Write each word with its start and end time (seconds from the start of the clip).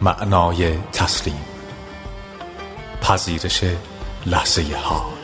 معنای 0.00 0.76
تسلیم. 0.92 1.44
پذیرش 3.02 3.64
لحظه 4.26 4.76
ها 4.76 5.17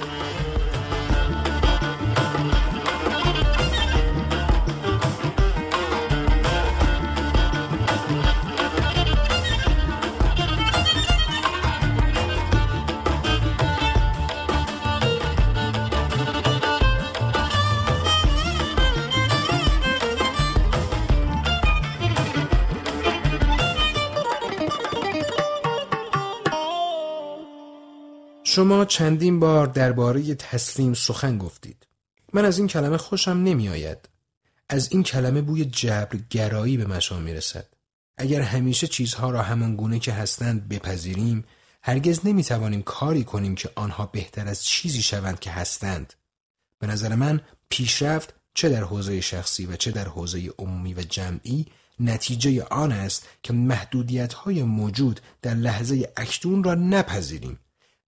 شما 28.54 28.84
چندین 28.84 29.40
بار 29.40 29.66
درباره 29.66 30.34
تسلیم 30.34 30.94
سخن 30.94 31.38
گفتید. 31.38 31.86
من 32.32 32.44
از 32.44 32.58
این 32.58 32.66
کلمه 32.66 32.96
خوشم 32.96 33.30
نمی 33.30 33.68
آید. 33.68 34.08
از 34.68 34.92
این 34.92 35.02
کلمه 35.02 35.40
بوی 35.40 35.64
جبرگرایی 35.64 36.76
به 36.76 36.86
مشام 36.86 37.22
می 37.22 37.34
رسد. 37.34 37.66
اگر 38.16 38.40
همیشه 38.40 38.86
چیزها 38.86 39.30
را 39.30 39.42
همان 39.42 39.76
گونه 39.76 39.98
که 39.98 40.12
هستند 40.12 40.68
بپذیریم 40.68 41.44
هرگز 41.82 42.20
نمی 42.24 42.44
توانیم 42.44 42.82
کاری 42.82 43.24
کنیم 43.24 43.54
که 43.54 43.70
آنها 43.74 44.06
بهتر 44.06 44.48
از 44.48 44.64
چیزی 44.64 45.02
شوند 45.02 45.40
که 45.40 45.50
هستند. 45.50 46.12
به 46.78 46.86
نظر 46.86 47.14
من 47.14 47.40
پیشرفت 47.68 48.34
چه 48.54 48.68
در 48.68 48.84
حوزه 48.84 49.20
شخصی 49.20 49.66
و 49.66 49.76
چه 49.76 49.90
در 49.90 50.08
حوزه 50.08 50.50
عمومی 50.58 50.94
و 50.94 51.02
جمعی 51.02 51.66
نتیجه 52.00 52.64
آن 52.70 52.92
است 52.92 53.28
که 53.42 53.52
محدودیت 53.52 54.32
های 54.32 54.62
موجود 54.62 55.20
در 55.42 55.54
لحظه 55.54 56.12
اکنون 56.16 56.64
را 56.64 56.74
نپذیریم 56.74 57.58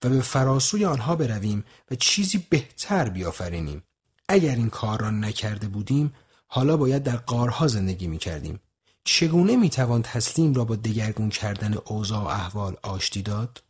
و 0.06 0.10
به 0.10 0.22
فراسوی 0.22 0.86
آنها 0.86 1.16
برویم 1.16 1.66
و 1.92 1.96
چیزی 1.96 2.48
بهتر 2.50 3.10
بیافرینیم. 3.10 3.84
اگر 4.30 4.56
این 4.56 4.70
کار 4.70 5.02
را 5.02 5.12
نکرده 5.12 5.68
بودیم 5.68 6.14
حالا 6.48 6.78
باید 6.78 7.04
در 7.04 7.16
قارها 7.16 7.68
زندگی 7.68 8.08
می 8.08 8.18
کردیم 8.18 8.60
چگونه 9.04 9.56
می 9.56 9.70
توان 9.70 10.02
تسلیم 10.02 10.54
را 10.54 10.66
با 10.66 10.76
دگرگون 10.76 11.30
کردن 11.30 11.74
اوضاع 11.86 12.24
و 12.24 12.28
احوال 12.28 12.76
آشتی 12.84 13.22
داد؟ 13.22 13.64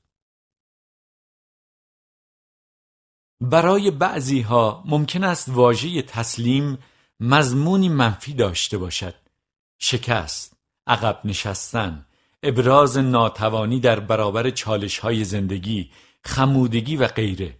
برای 3.41 3.91
بعضی 3.91 4.41
ها 4.41 4.83
ممکن 4.85 5.23
است 5.23 5.49
واژه 5.49 6.01
تسلیم 6.01 6.77
مضمونی 7.19 7.89
منفی 7.89 8.33
داشته 8.33 8.77
باشد. 8.77 9.15
شکست، 9.79 10.53
عقب 10.87 11.19
نشستن، 11.25 12.05
ابراز 12.43 12.97
ناتوانی 12.97 13.79
در 13.79 13.99
برابر 13.99 14.49
چالش 14.49 14.99
های 14.99 15.23
زندگی 15.23 15.91
خمودگی 16.23 16.95
و 16.95 17.07
غیره. 17.07 17.57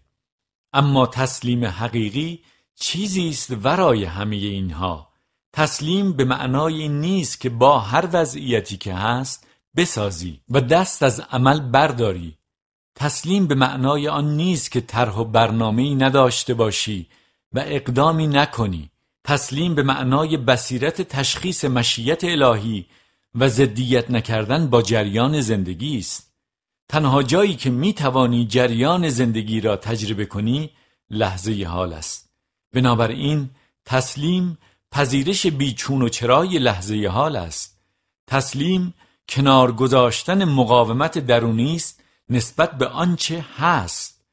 اما 0.74 1.08
تسلیم 1.08 1.66
حقیقی 1.66 2.44
چیزی 2.76 3.30
است 3.30 3.52
ورای 3.64 4.04
همه 4.04 4.36
اینها. 4.36 5.14
تسلیم 5.54 6.14
به 6.14 6.26
معنای 6.26 6.82
این 6.82 7.02
نیست 7.02 7.42
که 7.42 7.50
با 7.50 7.80
هر 7.80 8.10
وضعیتی 8.14 8.78
که 8.78 8.94
هست 8.94 9.48
بسازی 9.76 10.40
و 10.50 10.62
دست 10.62 11.04
از 11.04 11.20
عمل 11.20 11.60
برداری. 11.60 12.38
تسلیم 12.96 13.48
به 13.48 13.56
معنای 13.56 14.08
آن 14.08 14.36
نیست 14.36 14.72
که 14.72 14.82
طرح 14.82 15.16
و 15.16 15.24
برنامه‌ای 15.24 15.96
نداشته 15.96 16.54
باشی 16.54 17.08
و 17.54 17.64
اقدامی 17.66 18.28
نکنی. 18.28 18.90
تسلیم 19.24 19.76
به 19.76 19.84
معنای 19.84 20.38
بصیرت 20.38 21.02
تشخیص 21.02 21.66
مشیت 21.66 22.24
الهی 22.24 22.86
و 23.36 23.48
ضدیت 23.48 24.12
نکردن 24.12 24.68
با 24.68 24.82
جریان 24.82 25.42
زندگی 25.42 25.98
است. 25.98 26.33
تنها 26.90 27.24
جایی 27.24 27.56
که 27.56 27.70
می 27.70 27.94
توانی 27.94 28.46
جریان 28.46 29.10
زندگی 29.10 29.62
را 29.62 29.76
تجربه 29.76 30.26
کنی 30.26 30.70
لحظه 31.10 31.66
حال 31.66 31.94
است. 31.94 32.30
بنابراین 32.74 33.50
تسلیم 33.86 34.58
پذیرش 34.92 35.48
بیچون 35.48 36.02
و 36.02 36.10
چرای 36.10 36.60
لحظه 36.60 37.08
حال 37.08 37.36
است. 37.36 37.80
تسلیم 38.28 38.94
کنار 39.30 39.72
گذاشتن 39.72 40.44
مقاومت 40.44 41.20
درونی 41.20 41.76
است 41.76 42.04
نسبت 42.30 42.78
به 42.78 42.88
آنچه 42.88 43.46
هست. 43.58 44.24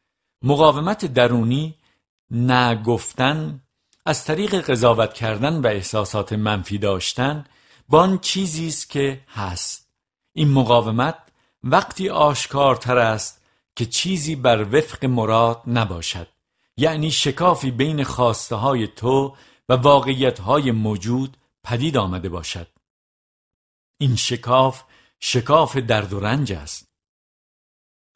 مقاومت 0.43 1.07
درونی 1.07 1.75
نگفتن 2.31 3.63
از 4.07 4.25
طریق 4.25 4.55
قضاوت 4.55 5.15
کردن 5.15 5.61
و 5.61 5.67
احساسات 5.67 6.33
منفی 6.33 6.79
داشتن 6.79 7.45
با 7.89 8.01
آن 8.01 8.19
چیزی 8.19 8.69
است 8.69 8.91
که 8.91 9.21
هست. 9.29 9.89
این 10.33 10.49
مقاومت 10.49 11.17
وقتی 11.63 12.09
آشکارتر 12.09 12.99
است 12.99 13.43
که 13.77 13.87
چیزی 13.87 14.37
بر 14.37 14.77
وفق 14.77 15.05
مراد 15.05 15.63
نباشد. 15.67 16.27
یعنی 16.77 17.11
شکافی 17.11 17.71
بین 17.71 18.05
خواسته 18.05 18.57
های 18.57 18.87
تو 18.87 19.37
و 19.69 19.73
واقعیت 19.73 20.41
های 20.41 20.71
موجود 20.71 21.37
پدید 21.65 21.97
آمده 21.97 22.29
باشد. 22.29 22.67
این 23.99 24.17
شکاف 24.17 24.83
شکاف 25.21 25.77
درد 25.77 26.13
و 26.13 26.21
رنج 26.21 26.53
است. 26.53 26.89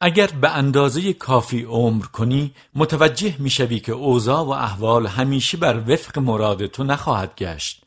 اگر 0.01 0.27
به 0.27 0.49
اندازه 0.49 1.13
کافی 1.13 1.63
عمر 1.63 2.05
کنی 2.05 2.55
متوجه 2.75 3.35
می‌شوی 3.39 3.79
که 3.79 3.91
اوضاع 3.91 4.41
و 4.41 4.49
احوال 4.49 5.07
همیشه 5.07 5.57
بر 5.57 5.83
وفق 5.93 6.19
مراد 6.19 6.65
تو 6.65 6.83
نخواهد 6.83 7.35
گشت. 7.35 7.85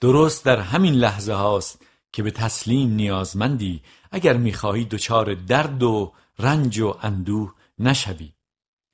درست 0.00 0.44
در 0.44 0.60
همین 0.60 0.94
لحظه 0.94 1.32
هاست 1.32 1.82
که 2.12 2.22
به 2.22 2.30
تسلیم 2.30 2.90
نیازمندی 2.90 3.82
اگر 4.10 4.36
می‌خواهی 4.36 4.84
دچار 4.84 5.34
درد 5.34 5.82
و 5.82 6.12
رنج 6.38 6.78
و 6.78 6.96
اندوه 7.02 7.54
نشوی. 7.78 8.32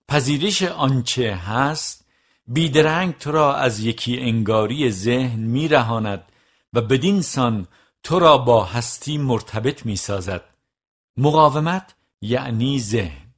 پذیرش 0.08 0.62
آنچه 0.62 1.34
هست 1.34 2.06
بیدرنگ 2.46 3.18
تو 3.18 3.32
را 3.32 3.54
از 3.54 3.80
یکی 3.80 4.18
انگاری 4.20 4.90
ذهن 4.90 5.40
میرهاند 5.40 6.32
و 6.72 6.80
بدین 6.80 7.20
سان 7.22 7.66
تو 8.02 8.18
را 8.18 8.38
با 8.38 8.64
هستی 8.64 9.18
مرتبط 9.18 9.86
می‌سازد. 9.86 10.44
مقاومت 11.16 11.94
یعنی 12.20 12.80
ذهن. 12.80 13.34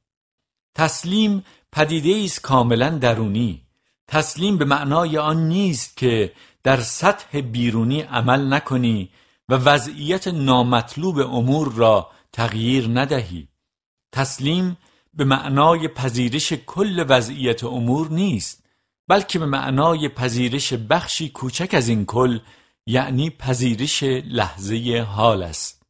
تسلیم 0.75 1.43
پدیده 1.71 2.23
است 2.25 2.41
کاملا 2.41 2.89
درونی. 2.89 3.61
تسلیم 4.07 4.57
به 4.57 4.65
معنای 4.65 5.17
آن 5.17 5.47
نیست 5.47 5.97
که 5.97 6.33
در 6.63 6.79
سطح 6.79 7.41
بیرونی 7.41 8.01
عمل 8.01 8.53
نکنی 8.53 9.09
و 9.49 9.53
وضعیت 9.53 10.27
نامطلوب 10.27 11.19
امور 11.19 11.73
را 11.73 12.11
تغییر 12.33 12.87
ندهی. 12.93 13.47
تسلیم 14.11 14.77
به 15.13 15.23
معنای 15.23 15.87
پذیرش 15.87 16.53
کل 16.53 17.05
وضعیت 17.09 17.63
امور 17.63 18.11
نیست 18.11 18.65
بلکه 19.07 19.39
به 19.39 19.45
معنای 19.45 20.09
پذیرش 20.09 20.73
بخشی 20.73 21.29
کوچک 21.29 21.73
از 21.73 21.87
این 21.89 22.05
کل 22.05 22.39
یعنی 22.85 23.29
پذیرش 23.29 24.03
لحظه 24.03 25.05
حال 25.09 25.43
است. 25.43 25.83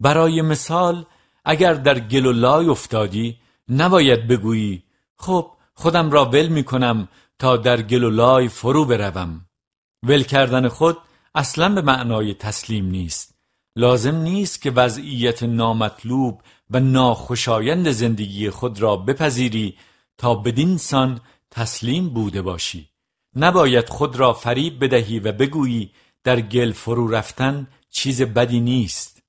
برای 0.00 0.42
مثال 0.42 1.06
اگر 1.44 1.74
در 1.74 2.00
گل 2.00 2.26
و 2.26 2.32
لای 2.32 2.66
افتادی 2.66 3.38
نباید 3.68 4.28
بگویی 4.28 4.84
خب 5.16 5.52
خودم 5.74 6.10
را 6.10 6.24
ول 6.24 6.46
می 6.46 6.64
کنم 6.64 7.08
تا 7.38 7.56
در 7.56 7.82
گل 7.82 8.04
و 8.04 8.10
لای 8.10 8.48
فرو 8.48 8.84
بروم. 8.84 9.46
ول 10.02 10.22
کردن 10.22 10.68
خود 10.68 10.98
اصلا 11.34 11.68
به 11.68 11.82
معنای 11.82 12.34
تسلیم 12.34 12.86
نیست. 12.86 13.34
لازم 13.76 14.16
نیست 14.16 14.62
که 14.62 14.70
وضعیت 14.70 15.42
نامطلوب 15.42 16.42
و 16.70 16.80
ناخوشایند 16.80 17.90
زندگی 17.90 18.50
خود 18.50 18.80
را 18.80 18.96
بپذیری 18.96 19.76
تا 20.18 20.34
بدین 20.34 20.76
سان 20.76 21.20
تسلیم 21.50 22.08
بوده 22.08 22.42
باشی. 22.42 22.88
نباید 23.36 23.88
خود 23.88 24.16
را 24.16 24.32
فریب 24.32 24.84
بدهی 24.84 25.20
و 25.20 25.32
بگویی 25.32 25.90
در 26.24 26.40
گل 26.40 26.72
فرو 26.72 27.08
رفتن 27.08 27.66
چیز 27.90 28.22
بدی 28.22 28.60
نیست. 28.60 29.22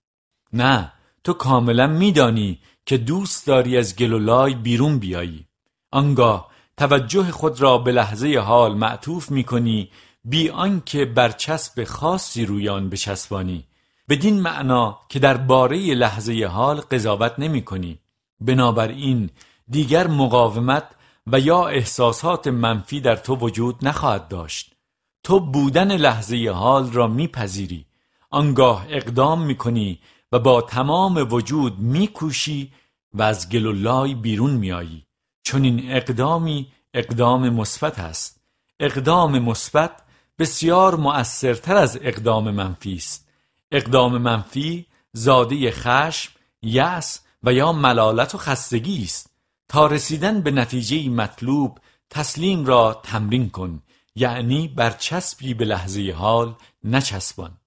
نه 0.54 0.94
تو 1.24 1.34
کاملا 1.34 1.88
میدانی 1.88 2.60
که 2.86 2.98
دوست 2.98 3.48
داری 3.48 3.78
از 3.78 3.96
گل 3.96 4.14
و 4.14 4.20
لای 4.20 4.56
بیرون 4.56 5.00
بیایی. 5.00 5.48
آنگاه 5.92 6.52
توجه 6.78 7.32
خود 7.32 7.62
را 7.62 7.78
به 7.78 7.92
لحظه 7.92 8.38
حال 8.38 8.74
معطوف 8.74 9.32
می 9.32 9.44
کنی 9.44 9.90
بی 10.25 10.50
آنکه 10.50 11.06
برچسب 11.06 11.84
خاصی 11.84 12.46
روی 12.46 12.70
آن 12.70 12.90
بچسبانی 12.90 13.64
بدین 14.10 14.42
معنا 14.42 15.00
که 15.10 15.20
در 15.20 15.38
باره 15.38 15.78
لحظه 15.78 16.46
حال 16.46 16.81
قضاوت 16.81 17.34
نمی 17.40 17.62
کنی. 17.62 18.00
بنابراین 18.40 19.30
دیگر 19.68 20.08
مقاومت 20.08 20.84
و 21.28 21.40
یا 21.40 21.68
احساسات 21.68 22.48
منفی 22.48 23.02
در 23.02 23.16
تو 23.16 23.36
وجود 23.36 23.88
نخواهد 23.88 24.28
داشت. 24.28 24.75
تو 25.24 25.40
بودن 25.40 25.98
لحظه 25.98 26.52
حال 26.56 26.92
را 26.92 27.08
میپذیری 27.08 27.86
آنگاه 28.30 28.86
اقدام 28.90 29.42
می‌کنی 29.42 30.00
و 30.31 30.40
با 30.40 30.62
تمام 30.62 31.28
وجود 31.31 31.80
میکوشی 31.80 32.72
و 33.14 33.22
از 33.22 33.50
گل 33.50 33.66
و 33.66 33.72
لای 33.72 34.16
بیرون 34.16 34.52
میایی 34.52 35.06
چون 35.44 35.64
این 35.64 35.92
اقدامی 35.92 36.72
اقدام 36.94 37.50
مثبت 37.50 38.00
است. 38.00 38.42
اقدام 38.80 39.40
مثبت 39.40 40.03
بسیار 40.40 40.96
مؤثرتر 40.96 41.76
از 41.76 42.00
اقدام 42.02 42.52
منفی 42.52 42.96
است. 42.96 43.30
اقدام 43.72 44.18
منفی 44.18 44.86
زاده 45.14 45.72
خشم 45.72 46.32
یأس 46.62 47.20
و 47.44 47.54
یا 47.54 47.72
ملالت 47.72 48.36
و 48.36 48.38
خستگی 48.38 49.04
است. 49.04 49.30
تا 49.68 49.88
رسیدن 49.88 50.42
به 50.42 50.52
نتیجه 50.52 51.10
مطلوب 51.10 51.80
تسلیم 52.10 52.66
را 52.66 53.02
تمرین 53.04 53.50
کن. 53.50 53.82
یعنی 54.16 54.68
برچسبی 54.68 55.54
به 55.54 55.66
لحظه 55.66 56.12
حال 56.18 56.56
نچسبان. 56.84 57.58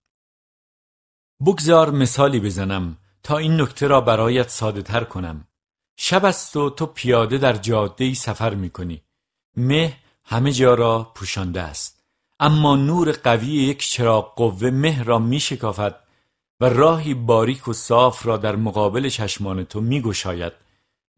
بگذار 1.47 1.91
مثالی 1.91 2.41
بزنم 2.41 2.97
تا 3.23 3.39
این 3.39 3.61
نکته 3.61 3.87
را 3.87 4.01
برایت 4.01 4.49
ساده 4.49 4.83
تر 4.83 5.05
کنم. 5.05 5.49
شب 5.97 6.25
است 6.25 6.57
و 6.57 6.71
تو 6.71 6.87
پیاده 6.87 7.39
در 7.39 7.53
جاده 7.53 8.15
سفر 8.15 8.55
می 8.55 8.71
کنی 8.71 9.03
مه 9.57 9.97
همه 10.25 10.53
جا 10.53 10.75
را 10.75 11.13
پوشانده 11.15 11.63
است. 11.63 11.96
اما 12.41 12.77
نور 12.77 13.13
قوی 13.13 13.47
یک 13.47 13.91
چراغ 13.91 14.35
قوه 14.35 14.71
مه 14.71 15.03
را 15.03 15.19
می 15.19 15.41
شکافد 15.41 16.01
و 16.61 16.65
راهی 16.65 17.15
باریک 17.15 17.69
و 17.69 17.73
صاف 17.73 18.27
را 18.27 18.37
در 18.37 18.57
مقابل 18.57 19.09
چشمان 19.09 19.65
تو 19.65 19.81
می 19.81 20.03
گشاید. 20.03 20.53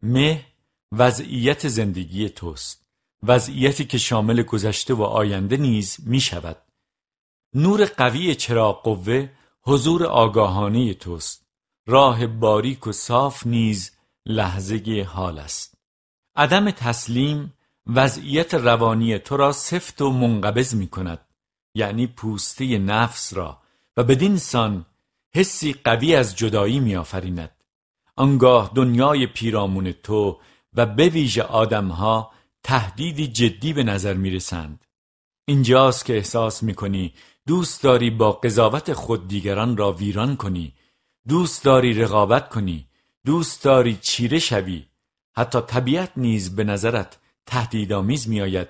مه 0.01 0.45
وضعیت 0.91 1.67
زندگی 1.67 2.29
توست. 2.29 2.85
وضعیتی 3.23 3.85
که 3.85 3.97
شامل 3.97 4.43
گذشته 4.43 4.93
و 4.93 5.03
آینده 5.03 5.57
نیز 5.57 5.97
می 6.05 6.19
شود. 6.19 6.57
نور 7.53 7.85
قوی 7.85 8.35
چراغ 8.35 8.83
قوه 8.83 9.29
حضور 9.61 10.05
آگاهانه 10.05 10.93
توست. 10.93 11.45
راه 11.87 12.27
باریک 12.27 12.87
و 12.87 12.91
صاف 12.91 13.47
نیز 13.47 13.91
لحظه 14.25 15.07
حال 15.09 15.39
است. 15.39 15.77
عدم 16.35 16.71
تسلیم 16.71 17.53
وضعیت 17.95 18.53
روانی 18.53 19.19
تو 19.19 19.37
را 19.37 19.51
سفت 19.51 20.01
و 20.01 20.11
منقبض 20.11 20.75
می 20.75 20.87
کند 20.87 21.19
یعنی 21.75 22.07
پوسته 22.07 22.77
نفس 22.77 23.33
را 23.33 23.61
و 23.97 24.03
بدین 24.03 24.37
سان 24.37 24.85
حسی 25.35 25.73
قوی 25.73 26.15
از 26.15 26.35
جدایی 26.35 26.79
می 26.79 26.95
آفریند 26.95 27.51
آنگاه 28.15 28.71
دنیای 28.75 29.27
پیرامون 29.27 29.91
تو 29.91 30.39
و 30.73 30.85
به 30.85 31.09
ویژه 31.09 31.43
آدمها 31.43 32.31
تهدیدی 32.63 33.27
جدی 33.27 33.73
به 33.73 33.83
نظر 33.83 34.13
می 34.13 34.29
رسند 34.29 34.85
اینجاست 35.45 36.05
که 36.05 36.15
احساس 36.15 36.63
می 36.63 36.73
کنی 36.73 37.13
دوست 37.47 37.83
داری 37.83 38.09
با 38.09 38.31
قضاوت 38.31 38.93
خود 38.93 39.27
دیگران 39.27 39.77
را 39.77 39.91
ویران 39.91 40.35
کنی 40.35 40.73
دوست 41.27 41.63
داری 41.63 41.93
رقابت 41.93 42.49
کنی 42.49 42.87
دوست 43.25 43.63
داری 43.63 43.97
چیره 44.01 44.39
شوی. 44.39 44.85
حتی 45.35 45.61
طبیعت 45.61 46.11
نیز 46.17 46.55
به 46.55 46.63
نظرت 46.63 47.17
تهدیدآمیز 47.49 48.29
میآید 48.29 48.67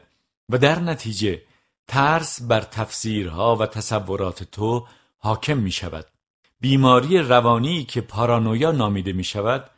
و 0.49 0.57
در 0.57 0.79
نتیجه 0.79 1.41
ترس 1.87 2.41
بر 2.41 2.61
تفسیرها 2.61 3.55
و 3.55 3.65
تصورات 3.65 4.43
تو 4.43 4.87
حاکم 5.17 5.57
می 5.57 5.71
شود 5.71 6.05
بیماری 6.59 7.17
روانی 7.17 7.83
که 7.83 8.01
پارانویا 8.01 8.71
نامیده 8.71 9.13
می 9.13 9.23
شود 9.23 9.69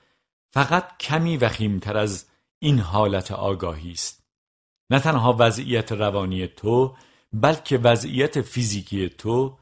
فقط 0.53 0.97
کمی 0.97 1.37
وخیمتر 1.37 1.97
از 1.97 2.25
این 2.59 2.79
حالت 2.79 3.31
آگاهی 3.31 3.91
است 3.91 4.23
نه 4.89 4.99
تنها 4.99 5.35
وضعیت 5.39 5.91
روانی 5.91 6.47
تو 6.47 6.95
بلکه 7.33 7.77
وضعیت 7.77 8.41
فیزیکی 8.41 9.09
تو 9.09 9.57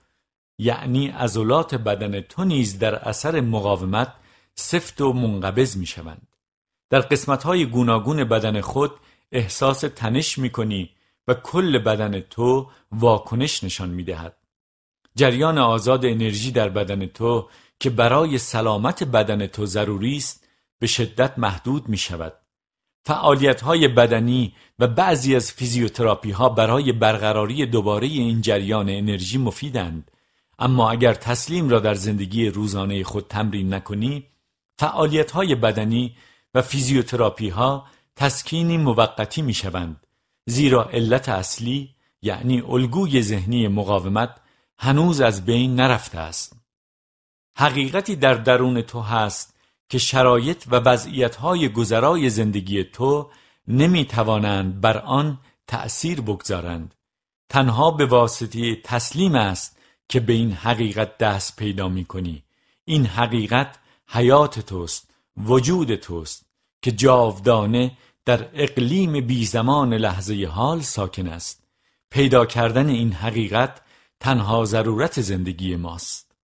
یعنی 0.57 1.07
عضلات 1.07 1.75
بدن 1.75 2.21
تو 2.21 2.43
نیز 2.43 2.79
در 2.79 2.95
اثر 2.95 3.41
مقاومت 3.41 4.13
سفت 4.55 5.01
و 5.01 5.13
منقبض 5.13 5.77
می 5.77 5.85
شوند. 5.85 6.27
در 6.89 6.99
قسمت 6.99 7.43
های 7.43 7.65
گوناگون 7.65 8.23
بدن 8.23 8.61
خود 8.61 8.91
احساس 9.31 9.79
تنش 9.79 10.37
می 10.37 10.49
کنی 10.49 10.89
و 11.27 11.33
کل 11.33 11.77
بدن 11.77 12.19
تو 12.19 12.69
واکنش 12.91 13.63
نشان 13.63 13.89
می 13.89 14.03
دهد. 14.03 14.37
جریان 15.15 15.57
آزاد 15.57 16.05
انرژی 16.05 16.51
در 16.51 16.69
بدن 16.69 17.05
تو 17.05 17.49
که 17.79 17.89
برای 17.89 18.37
سلامت 18.37 19.03
بدن 19.03 19.47
تو 19.47 19.65
ضروری 19.65 20.17
است 20.17 20.47
به 20.79 20.87
شدت 20.87 21.39
محدود 21.39 21.89
می 21.89 21.97
شود. 21.97 22.33
فعالیت 23.05 23.61
های 23.61 23.87
بدنی 23.87 24.53
و 24.79 24.87
بعضی 24.87 25.35
از 25.35 25.51
فیزیوتراپی 25.51 26.31
ها 26.31 26.49
برای 26.49 26.91
برقراری 26.91 27.65
دوباره 27.65 28.07
این 28.07 28.41
جریان 28.41 28.89
انرژی 28.89 29.37
مفیدند 29.37 30.11
اما 30.59 30.91
اگر 30.91 31.13
تسلیم 31.13 31.69
را 31.69 31.79
در 31.79 31.93
زندگی 31.93 32.49
روزانه 32.49 33.03
خود 33.03 33.27
تمرین 33.27 33.73
نکنی 33.73 34.27
فعالیت 34.79 35.31
های 35.31 35.55
بدنی 35.55 36.15
و 36.53 36.61
فیزیوتراپی 36.61 37.49
ها 37.49 37.85
تسکینی 38.19 38.77
موقتی 38.77 39.41
می 39.41 39.53
شوند 39.53 40.07
زیرا 40.45 40.89
علت 40.89 41.29
اصلی 41.29 41.95
یعنی 42.21 42.61
الگوی 42.61 43.21
ذهنی 43.21 43.67
مقاومت 43.67 44.35
هنوز 44.79 45.21
از 45.21 45.45
بین 45.45 45.75
نرفته 45.75 46.19
است. 46.19 46.55
حقیقتی 47.57 48.15
در 48.15 48.33
درون 48.33 48.81
تو 48.81 49.01
هست 49.01 49.55
که 49.89 49.97
شرایط 49.97 50.63
و 50.67 50.75
وضعیتهای 50.75 51.69
گذرای 51.69 52.29
زندگی 52.29 52.83
تو 52.83 53.29
نمی 53.67 54.05
توانند 54.05 54.81
بر 54.81 54.97
آن 54.97 55.39
تأثیر 55.67 56.21
بگذارند. 56.21 56.95
تنها 57.49 57.91
به 57.91 58.05
واسطه 58.05 58.75
تسلیم 58.75 59.35
است 59.35 59.77
که 60.09 60.19
به 60.19 60.33
این 60.33 60.51
حقیقت 60.51 61.17
دست 61.17 61.55
پیدا 61.55 61.89
می 61.89 62.05
کنی 62.05 62.43
این 62.85 63.05
حقیقت 63.05 63.79
حیات 64.07 64.59
توست 64.59 65.13
وجود 65.37 65.95
توست 65.95 66.45
که 66.81 66.91
جاودانه 66.91 67.97
در 68.29 68.49
اقلیم 68.53 69.27
بی 69.27 69.45
زمان 69.45 69.93
لحظه 69.93 70.45
حال 70.45 70.81
ساکن 70.81 71.27
است. 71.27 71.63
پیدا 72.11 72.45
کردن 72.45 72.89
این 72.89 73.13
حقیقت 73.13 73.81
تنها 74.19 74.65
ضرورت 74.65 75.21
زندگی 75.21 75.75
ماست. 75.75 76.35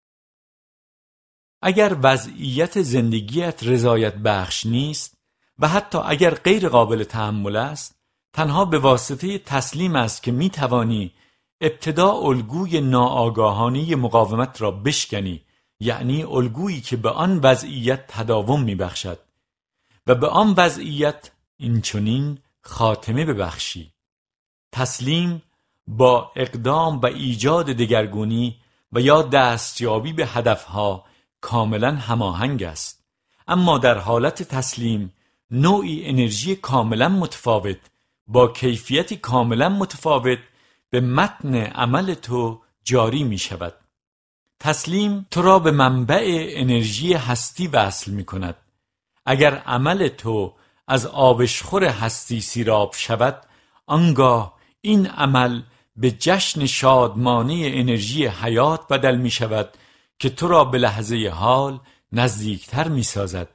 اگر 1.61 1.97
وضعیت 2.03 2.81
زندگیت 2.81 3.63
رضایت 3.63 4.15
بخش 4.15 4.65
نیست 4.65 5.17
و 5.59 5.67
حتی 5.67 5.97
اگر 5.97 6.33
غیر 6.33 6.69
قابل 6.69 7.03
تحمل 7.03 7.55
است 7.55 7.95
تنها 8.33 8.65
به 8.65 8.79
واسطه 8.79 9.37
تسلیم 9.37 9.95
است 9.95 10.23
که 10.23 10.31
می 10.31 10.49
توانی 10.49 11.11
ابتدا 11.61 12.11
الگوی 12.11 12.81
ناآگاهانه 12.81 13.95
مقاومت 13.95 14.61
را 14.61 14.71
بشکنی 14.71 15.41
یعنی 15.79 16.23
الگویی 16.23 16.81
که 16.81 16.97
به 16.97 17.09
آن 17.09 17.39
وضعیت 17.43 18.07
تداوم 18.07 18.63
می 18.63 18.75
بخشد 18.75 19.19
و 20.07 20.15
به 20.15 20.27
آن 20.27 20.53
وضعیت 20.57 21.31
اینچنین 21.57 22.37
خاتمه 22.61 23.25
ببخشی. 23.25 23.91
تسلیم 24.71 25.41
با 25.87 26.31
اقدام 26.35 26.99
و 26.99 27.05
ایجاد 27.05 27.65
دگرگونی 27.65 28.57
و 28.91 29.01
یا 29.01 29.21
دستیابی 29.21 30.13
به 30.13 30.25
هدفها 30.25 31.05
کاملا 31.41 31.91
هماهنگ 31.95 32.63
است. 32.63 33.03
اما 33.47 33.77
در 33.77 33.97
حالت 33.97 34.43
تسلیم 34.43 35.13
نوعی 35.51 36.05
انرژی 36.05 36.55
کاملا 36.55 37.09
متفاوت 37.09 37.77
با 38.27 38.47
کیفیتی 38.47 39.17
کاملا 39.17 39.69
متفاوت 39.69 40.39
به 40.89 41.01
متن 41.01 41.55
عمل 41.55 42.13
تو 42.13 42.61
جاری 42.83 43.23
می 43.23 43.37
شود. 43.37 43.73
تسلیم 44.59 45.27
تو 45.31 45.41
را 45.41 45.59
به 45.59 45.71
منبع 45.71 46.47
انرژی 46.49 47.13
هستی 47.13 47.67
وصل 47.67 48.11
می 48.11 48.25
کند. 48.25 48.55
اگر 49.25 49.55
عمل 49.55 50.07
تو 50.07 50.53
از 50.87 51.05
آبشخور 51.05 51.83
هستی 51.83 52.41
سیراب 52.41 52.93
شود 52.97 53.41
آنگاه 53.87 54.55
این 54.81 55.07
عمل 55.07 55.61
به 55.95 56.11
جشن 56.11 56.65
شادمانه 56.65 57.71
انرژی 57.73 58.25
حیات 58.25 58.87
بدل 58.87 59.15
می 59.15 59.31
شود 59.31 59.69
که 60.19 60.29
تو 60.29 60.47
را 60.47 60.63
به 60.63 60.77
لحظه 60.77 61.29
حال 61.35 61.79
نزدیکتر 62.11 62.87
می 62.87 63.03
سازد. 63.03 63.47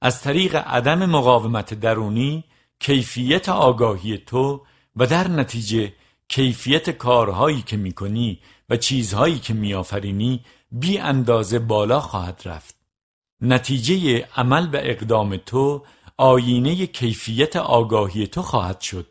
از 0.00 0.22
طریق 0.22 0.54
عدم 0.54 1.06
مقاومت 1.06 1.74
درونی 1.74 2.44
کیفیت 2.80 3.48
آگاهی 3.48 4.18
تو 4.18 4.66
و 4.96 5.06
در 5.06 5.28
نتیجه 5.28 5.92
کیفیت 6.28 6.90
کارهایی 6.90 7.62
که 7.62 7.76
می 7.76 7.92
کنی 7.92 8.40
و 8.70 8.76
چیزهایی 8.76 9.38
که 9.38 9.54
می 9.54 9.74
آفرینی 9.74 10.44
بی 10.72 10.98
اندازه 10.98 11.58
بالا 11.58 12.00
خواهد 12.00 12.42
رفت. 12.44 12.74
نتیجه 13.40 14.24
عمل 14.36 14.68
و 14.72 14.76
اقدام 14.76 15.36
تو 15.36 15.82
آینه 16.18 16.86
کیفیت 16.86 17.56
آگاهی 17.56 18.26
تو 18.26 18.42
خواهد 18.42 18.80
شد. 18.80 19.06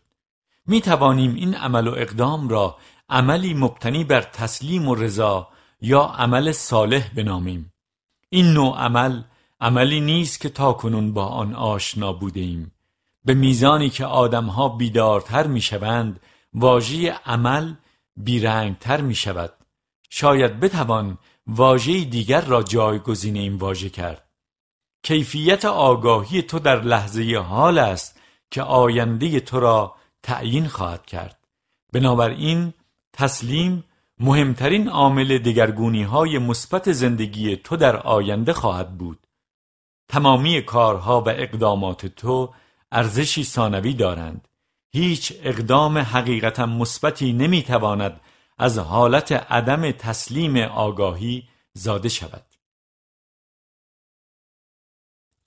می 0.65 0.81
توانیم 0.81 1.33
این 1.35 1.55
عمل 1.55 1.87
و 1.87 1.91
اقدام 1.91 2.49
را 2.49 2.77
عملی 3.09 3.53
مبتنی 3.53 4.03
بر 4.03 4.21
تسلیم 4.21 4.87
و 4.87 4.95
رضا 4.95 5.47
یا 5.81 6.01
عمل 6.01 6.51
صالح 6.51 7.13
بنامیم. 7.13 7.73
این 8.29 8.45
نوع 8.45 8.77
عمل 8.77 9.23
عملی 9.61 10.01
نیست 10.01 10.39
که 10.39 10.49
تا 10.49 10.73
کنون 10.73 11.13
با 11.13 11.25
آن 11.25 11.55
آشنا 11.55 12.13
بوده 12.13 12.39
ایم 12.39 12.71
به 13.25 13.33
میزانی 13.33 13.89
که 13.89 14.05
آدمها 14.05 14.69
بیدارتر 14.69 15.47
می‌شوند 15.47 16.19
واژه 16.53 17.11
عمل 17.25 17.73
بیرنگتر 18.17 19.01
می 19.01 19.15
شود 19.15 19.53
شاید 20.09 20.59
بتوان 20.59 21.17
واژه 21.47 22.03
دیگر 22.03 22.41
را 22.41 22.63
جایگزین 22.63 23.35
این 23.35 23.55
واژه 23.55 23.89
کرد. 23.89 24.26
کیفیت 25.03 25.65
آگاهی 25.65 26.41
تو 26.41 26.59
در 26.59 26.81
لحظه 26.81 27.37
حال 27.37 27.77
است 27.77 28.19
که 28.51 28.61
آینده 28.61 29.39
تو 29.39 29.59
را 29.59 29.95
تعیین 30.23 30.67
خواهد 30.67 31.05
کرد. 31.05 31.39
بنابراین 31.93 32.73
تسلیم 33.13 33.83
مهمترین 34.19 34.89
عامل 34.89 35.37
دگرگونی 35.37 36.03
های 36.03 36.37
مثبت 36.37 36.91
زندگی 36.91 37.55
تو 37.55 37.77
در 37.77 37.97
آینده 37.97 38.53
خواهد 38.53 38.97
بود. 38.97 39.27
تمامی 40.09 40.61
کارها 40.61 41.21
و 41.21 41.29
اقدامات 41.29 42.05
تو 42.05 42.53
ارزشی 42.91 43.43
ثانوی 43.43 43.93
دارند. 43.93 44.47
هیچ 44.91 45.33
اقدام 45.43 45.97
حقیقتا 45.97 46.65
مثبتی 46.65 47.33
نمی‌تواند 47.33 48.21
از 48.57 48.77
حالت 48.77 49.31
عدم 49.31 49.91
تسلیم 49.91 50.57
آگاهی 50.57 51.47
زاده 51.73 52.09
شود. 52.09 52.46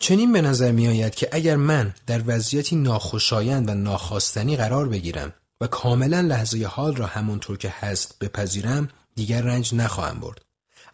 چنین 0.02 0.32
به 0.32 0.40
نظر 0.40 0.72
می 0.72 0.88
آید 0.88 1.14
که 1.14 1.28
اگر 1.32 1.56
من 1.56 1.94
در 2.06 2.22
وضعیتی 2.26 2.76
ناخوشایند 2.76 3.68
و 3.68 3.74
ناخواستنی 3.74 4.56
قرار 4.56 4.88
بگیرم 4.88 5.32
و 5.60 5.66
کاملا 5.66 6.20
لحظه 6.20 6.66
حال 6.66 6.96
را 6.96 7.06
همونطور 7.06 7.58
که 7.58 7.68
هست 7.68 8.18
بپذیرم 8.18 8.88
دیگر 9.14 9.42
رنج 9.42 9.74
نخواهم 9.74 10.20
برد. 10.20 10.44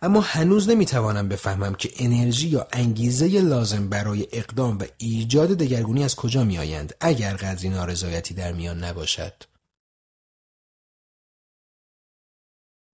اما 0.03 0.21
هنوز 0.21 0.69
نمی‌توانم 0.69 1.29
بفهمم 1.29 1.75
که 1.75 1.91
انرژی 1.97 2.49
یا 2.49 2.67
انگیزه 2.73 3.41
لازم 3.41 3.89
برای 3.89 4.27
اقدام 4.33 4.79
و 4.79 4.85
ایجاد 4.99 5.49
دگرگونی 5.49 6.05
از 6.05 6.17
کجا 6.17 6.45
میآیند 6.45 6.95
اگر 7.01 7.37
قدری 7.37 7.69
نارضایتی 7.69 8.35
در 8.35 8.53
میان 8.53 8.85
نباشد. 8.85 9.33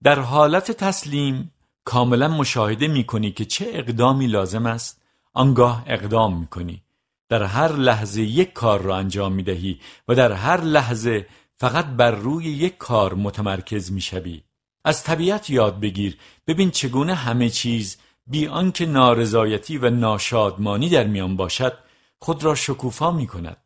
در 0.03 0.21
حالت 0.21 0.73
تسلیم 0.73 1.53
کاملا 1.85 2.29
مشاهده 2.29 2.89
می 2.89 3.07
کنی 3.07 3.33
که 3.33 3.45
چه 3.45 3.67
اقدامی 3.73 4.27
لازم 4.27 4.67
است؟ 4.67 5.02
آنگاه 5.33 5.85
اقدام 5.87 6.39
می 6.39 6.47
کنی 6.47 6.83
در 7.29 7.43
هر 7.43 7.73
لحظه 7.73 8.23
یک 8.23 8.53
کار 8.53 8.81
را 8.81 8.97
انجام 8.97 9.33
می 9.33 9.43
دهی 9.43 9.81
و 10.09 10.15
در 10.15 10.33
هر 10.33 10.61
لحظه 10.61 11.27
فقط 11.57 11.87
بر 11.87 12.11
روی 12.11 12.45
یک 12.45 12.79
کار 12.79 13.15
متمرکز 13.15 13.93
می 13.93 14.01
شوی. 14.01 14.43
از 14.85 15.05
طبیعت 15.05 15.51
یاد 15.51 15.81
بگیر. 15.81 16.19
ببین 16.47 16.71
چگونه 16.71 17.15
همه 17.15 17.51
چیز 17.51 17.99
بی 18.27 18.47
آنکه 18.47 18.87
نارضایتی 18.87 19.79
و 19.79 19.91
ناشادمانی 19.91 20.89
در 20.89 21.07
میان 21.07 21.37
باشد 21.37 21.79
خود 22.19 22.45
را 22.45 22.55
شکوفا 22.55 23.11
می 23.11 23.27
کند 23.27 23.57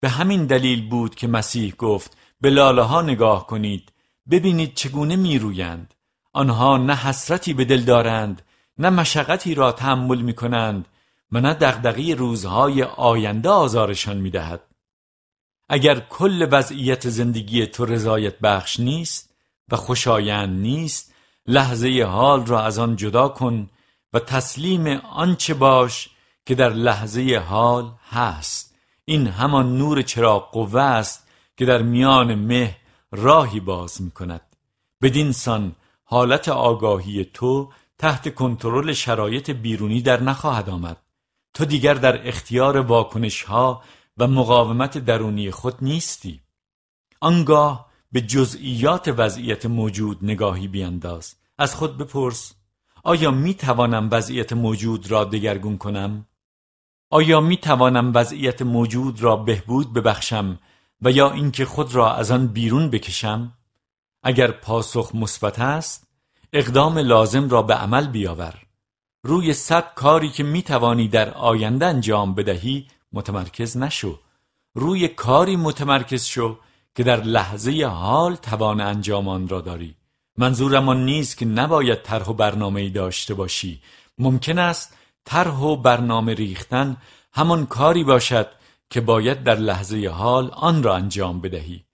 به 0.00 0.08
همین 0.08 0.46
دلیل 0.46 0.88
بود 0.88 1.14
که 1.14 1.26
مسیح 1.26 1.74
گفت 1.74 2.16
به 2.40 2.50
لاله 2.50 2.82
ها 2.82 3.02
نگاه 3.02 3.46
کنید 3.46 3.92
ببینید 4.30 4.74
چگونه 4.74 5.16
می 5.16 5.38
رویند 5.38 5.94
آنها 6.32 6.76
نه 6.76 6.94
حسرتی 6.94 7.54
به 7.54 7.64
دل 7.64 7.80
دارند 7.80 8.42
نه 8.78 8.90
مشقتی 8.90 9.54
را 9.54 9.72
تحمل 9.72 10.20
می 10.22 10.34
کنند 10.34 10.88
و 11.32 11.40
نه 11.40 11.54
دغدغه 11.54 12.14
روزهای 12.14 12.82
آینده 12.82 13.48
آزارشان 13.48 14.16
می 14.16 14.30
دهد. 14.30 14.60
اگر 15.68 16.00
کل 16.00 16.48
وضعیت 16.50 17.08
زندگی 17.08 17.66
تو 17.66 17.84
رضایت 17.84 18.38
بخش 18.38 18.80
نیست 18.80 19.34
و 19.70 19.76
خوشایند 19.76 20.60
نیست 20.60 21.14
لحظه 21.46 22.02
حال 22.02 22.46
را 22.46 22.62
از 22.62 22.78
آن 22.78 22.96
جدا 22.96 23.28
کن 23.28 23.70
و 24.12 24.18
تسلیم 24.18 24.86
آنچه 24.96 25.54
باش 25.54 26.08
که 26.46 26.54
در 26.54 26.68
لحظه 26.68 27.44
حال 27.48 27.92
هست 28.10 28.74
این 29.04 29.26
همان 29.26 29.78
نور 29.78 30.02
چراغ 30.02 30.50
قوه 30.50 30.80
است 30.80 31.28
که 31.56 31.64
در 31.64 31.82
میان 31.82 32.34
مه 32.34 32.76
راهی 33.12 33.60
باز 33.60 34.02
می 34.02 34.10
کند 34.10 34.40
بدین 35.02 35.32
سان 35.32 35.76
حالت 36.04 36.48
آگاهی 36.48 37.24
تو 37.24 37.72
تحت 37.98 38.34
کنترل 38.34 38.92
شرایط 38.92 39.50
بیرونی 39.50 40.02
در 40.02 40.22
نخواهد 40.22 40.70
آمد 40.70 40.96
تو 41.54 41.64
دیگر 41.64 41.94
در 41.94 42.28
اختیار 42.28 42.76
واکنش 42.76 43.42
ها 43.42 43.82
و 44.18 44.26
مقاومت 44.26 44.98
درونی 44.98 45.50
خود 45.50 45.74
نیستی 45.82 46.40
آنگاه 47.20 47.92
به 48.12 48.20
جزئیات 48.20 49.08
وضعیت 49.16 49.66
موجود 49.66 50.18
نگاهی 50.22 50.68
بیانداز 50.68 51.34
از 51.58 51.74
خود 51.74 51.98
بپرس 51.98 52.54
آیا 53.04 53.30
می 53.30 53.54
توانم 53.54 54.08
وضعیت 54.12 54.52
موجود 54.52 55.10
را 55.10 55.24
دگرگون 55.24 55.78
کنم؟ 55.78 56.26
آیا 57.10 57.40
می 57.40 57.56
توانم 57.56 58.12
وضعیت 58.14 58.62
موجود 58.62 59.22
را 59.22 59.36
بهبود 59.36 59.92
ببخشم 59.92 60.58
و 61.02 61.10
یا 61.10 61.30
اینکه 61.30 61.64
خود 61.64 61.94
را 61.94 62.14
از 62.14 62.30
آن 62.30 62.46
بیرون 62.46 62.90
بکشم؟ 62.90 63.52
اگر 64.22 64.50
پاسخ 64.50 65.14
مثبت 65.14 65.58
است 65.58 66.11
اقدام 66.54 66.98
لازم 66.98 67.48
را 67.48 67.62
به 67.62 67.74
عمل 67.74 68.06
بیاور. 68.06 68.54
روی 69.24 69.52
صد 69.52 69.94
کاری 69.94 70.28
که 70.28 70.42
می 70.42 70.62
توانی 70.62 71.08
در 71.08 71.30
آینده 71.30 71.86
انجام 71.86 72.34
بدهی 72.34 72.86
متمرکز 73.12 73.76
نشو. 73.76 74.18
روی 74.74 75.08
کاری 75.08 75.56
متمرکز 75.56 76.24
شو 76.24 76.58
که 76.94 77.02
در 77.02 77.22
لحظه 77.22 77.84
حال 77.84 78.36
توان 78.36 78.80
انجام 78.80 79.28
آن 79.28 79.48
را 79.48 79.60
داری. 79.60 79.94
منظورم 80.38 80.88
آن 80.88 81.04
نیست 81.04 81.36
که 81.36 81.44
نباید 81.44 82.02
طرح 82.02 82.28
و 82.28 82.32
برنامه 82.32 82.80
ای 82.80 82.90
داشته 82.90 83.34
باشی. 83.34 83.80
ممکن 84.18 84.58
است 84.58 84.96
طرح 85.24 85.58
و 85.58 85.76
برنامه 85.76 86.34
ریختن 86.34 86.96
همان 87.32 87.66
کاری 87.66 88.04
باشد 88.04 88.48
که 88.90 89.00
باید 89.00 89.44
در 89.44 89.56
لحظه 89.56 90.08
حال 90.08 90.50
آن 90.50 90.82
را 90.82 90.96
انجام 90.96 91.40
بدهی. 91.40 91.84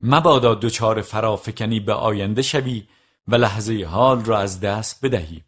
مبادا 0.00 0.54
دچار 0.54 1.00
فرافکنی 1.00 1.80
به 1.80 1.92
آینده 1.92 2.42
شوی 2.42 2.86
و 3.28 3.34
لحظه 3.34 3.84
حال 3.84 4.24
را 4.24 4.38
از 4.38 4.60
دست 4.60 5.04
بدهی. 5.04 5.42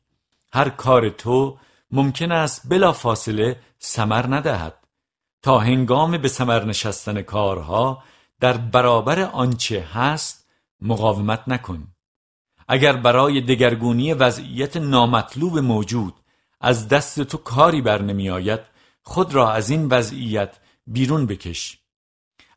هر 0.53 0.69
کار 0.69 1.09
تو 1.09 1.59
ممکن 1.91 2.33
است 2.33 2.69
بلا 2.69 2.93
فاصله 2.93 3.61
سمر 3.79 4.27
ندهد. 4.27 4.75
تا 5.43 5.59
هنگام 5.59 6.19
به 6.19 6.29
سمر 6.29 6.65
نشستن 6.65 7.23
کارها 7.23 8.03
در 8.41 8.57
برابر 8.57 9.21
آنچه 9.21 9.81
هست 9.81 10.49
مقاومت 10.81 11.43
نکن. 11.47 11.87
اگر 12.69 12.97
برای 12.97 13.41
دگرگونی 13.41 14.13
وضعیت 14.13 14.77
نامطلوب 14.77 15.59
موجود 15.59 16.15
از 16.61 16.89
دست 16.89 17.21
تو 17.21 17.39
کاری 17.39 17.83
بر 17.83 18.03
نمی 18.03 18.31
آید 18.31 18.61
خود 19.03 19.35
را 19.35 19.53
از 19.53 19.71
این 19.71 19.89
وضعیت 19.89 20.57
بیرون 20.87 21.27
بکش. 21.27 21.79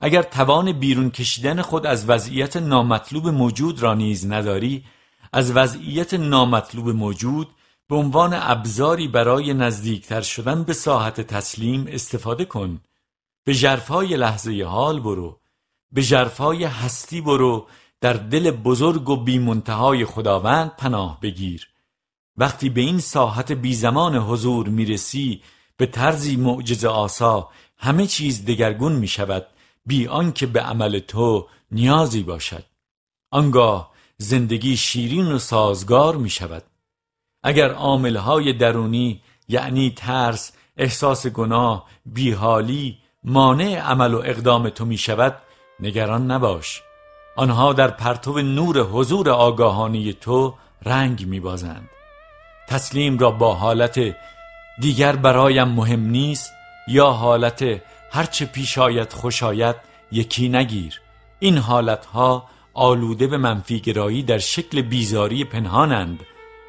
اگر 0.01 0.21
توان 0.21 0.71
بیرون 0.71 1.09
کشیدن 1.09 1.61
خود 1.61 1.85
از 1.85 2.09
وضعیت 2.09 2.57
نامطلوب 2.57 3.27
موجود 3.27 3.81
را 3.81 3.93
نیز 3.93 4.31
نداری 4.31 4.85
از 5.33 5.51
وضعیت 5.51 6.13
نامطلوب 6.13 6.89
موجود 6.89 7.47
به 7.87 7.95
عنوان 7.95 8.33
ابزاری 8.33 9.07
برای 9.07 9.53
نزدیکتر 9.53 10.21
شدن 10.21 10.63
به 10.63 10.73
ساحت 10.73 11.21
تسلیم 11.21 11.87
استفاده 11.89 12.45
کن. 12.45 12.81
به 13.43 13.53
جرفای 13.53 14.17
لحظه 14.17 14.63
حال 14.63 14.99
برو. 14.99 15.39
به 15.91 16.03
جرفای 16.03 16.63
هستی 16.63 17.21
برو. 17.21 17.67
در 18.01 18.13
دل 18.13 18.51
بزرگ 18.51 19.09
و 19.09 19.15
بیمنتهای 19.15 20.05
خداوند 20.05 20.75
پناه 20.75 21.19
بگیر. 21.21 21.67
وقتی 22.37 22.69
به 22.69 22.81
این 22.81 22.99
ساحت 22.99 23.51
بی 23.51 23.75
زمان 23.75 24.15
حضور 24.15 24.67
می‌رسی 24.67 25.41
به 25.77 25.85
طرزی 25.85 26.35
معجزه 26.35 26.87
آسا 26.87 27.49
همه 27.77 28.07
چیز 28.07 28.45
دگرگون 28.45 28.91
می 28.91 29.07
شود 29.07 29.47
بی 29.85 30.07
آنکه 30.07 30.45
به 30.45 30.61
عمل 30.61 30.99
تو 30.99 31.47
نیازی 31.71 32.23
باشد. 32.23 32.63
آنگاه 33.31 33.90
زندگی 34.21 34.77
شیرین 34.77 35.31
و 35.31 35.39
سازگار 35.39 36.15
می 36.15 36.29
شود 36.29 36.63
اگر 37.43 37.71
عاملهای 37.71 38.53
درونی 38.53 39.21
یعنی 39.47 39.93
ترس 39.97 40.51
احساس 40.77 41.27
گناه 41.27 41.87
بیحالی 42.05 42.97
مانع 43.23 43.79
عمل 43.79 44.13
و 44.13 44.17
اقدام 44.17 44.69
تو 44.69 44.85
می 44.85 44.97
شود 44.97 45.37
نگران 45.79 46.31
نباش. 46.31 46.81
آنها 47.35 47.73
در 47.73 47.87
پرتو 47.87 48.41
نور 48.41 48.79
حضور 48.79 49.29
آگاهانی 49.29 50.13
تو 50.13 50.55
رنگ 50.85 51.27
می 51.27 51.39
بازند 51.39 51.89
تسلیم 52.67 53.17
را 53.17 53.31
با 53.31 53.55
حالت 53.55 54.15
دیگر 54.81 55.15
برایم 55.15 55.67
مهم 55.67 56.05
نیست 56.05 56.51
یا 56.87 57.11
حالت 57.11 57.81
هرچه 58.11 58.45
پیش 58.45 58.77
آید 58.77 59.13
خوش 59.13 59.43
یکی 60.11 60.49
نگیر. 60.49 61.01
این 61.39 61.57
حالتها 61.57 62.49
آلوده 62.73 63.27
به 63.27 63.37
منفی 63.37 63.79
در 64.23 64.37
شکل 64.37 64.81
بیزاری 64.81 65.43
پنهانند. 65.43 66.19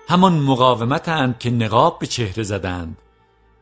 همان 0.08 0.32
مقاومتند 0.32 1.38
که 1.38 1.50
نقاب 1.50 1.98
به 1.98 2.06
چهره 2.06 2.42
زدند. 2.42 2.98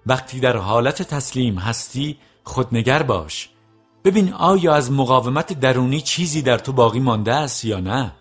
وقتی 0.06 0.40
در 0.40 0.56
حالت 0.56 1.02
تسلیم 1.02 1.58
هستی 1.58 2.18
خودنگر 2.44 3.02
باش. 3.02 3.48
ببین 4.04 4.32
آیا 4.32 4.74
از 4.74 4.92
مقاومت 4.92 5.60
درونی 5.60 6.00
چیزی 6.00 6.42
در 6.42 6.58
تو 6.58 6.72
باقی 6.72 7.00
مانده 7.00 7.34
است 7.34 7.64
یا 7.64 7.80
نه. 7.80 8.12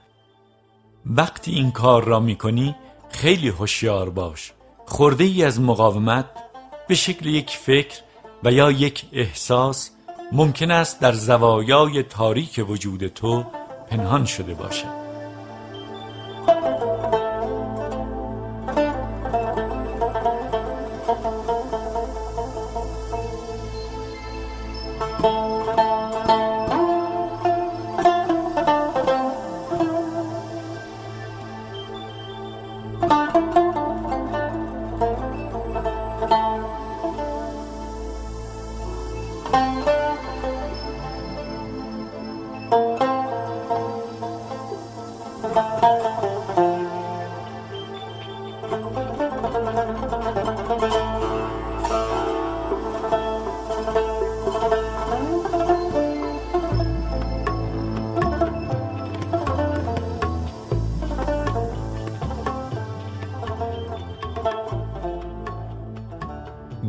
وقتی 1.06 1.52
این 1.52 1.72
کار 1.72 2.04
را 2.04 2.20
می‌کنی 2.20 2.76
خیلی 3.10 3.48
هوشیار 3.48 4.10
باش. 4.10 4.52
خورده 4.86 5.24
ای 5.24 5.44
از 5.44 5.62
مقاومت 5.62 6.26
به 6.88 6.96
شکل 6.96 7.26
یک 7.26 7.50
فکر 7.50 8.00
و 8.44 8.52
یا 8.52 8.72
یک 8.72 9.06
احساس 9.14 9.92
ممکن 10.32 10.72
است 10.72 11.00
در 11.00 11.14
زوایای 11.14 12.04
تاریک 12.04 12.66
وجود 12.70 13.08
تو 13.08 13.46
پنهان 13.90 14.26
شده 14.26 14.54
باشد. 14.54 14.99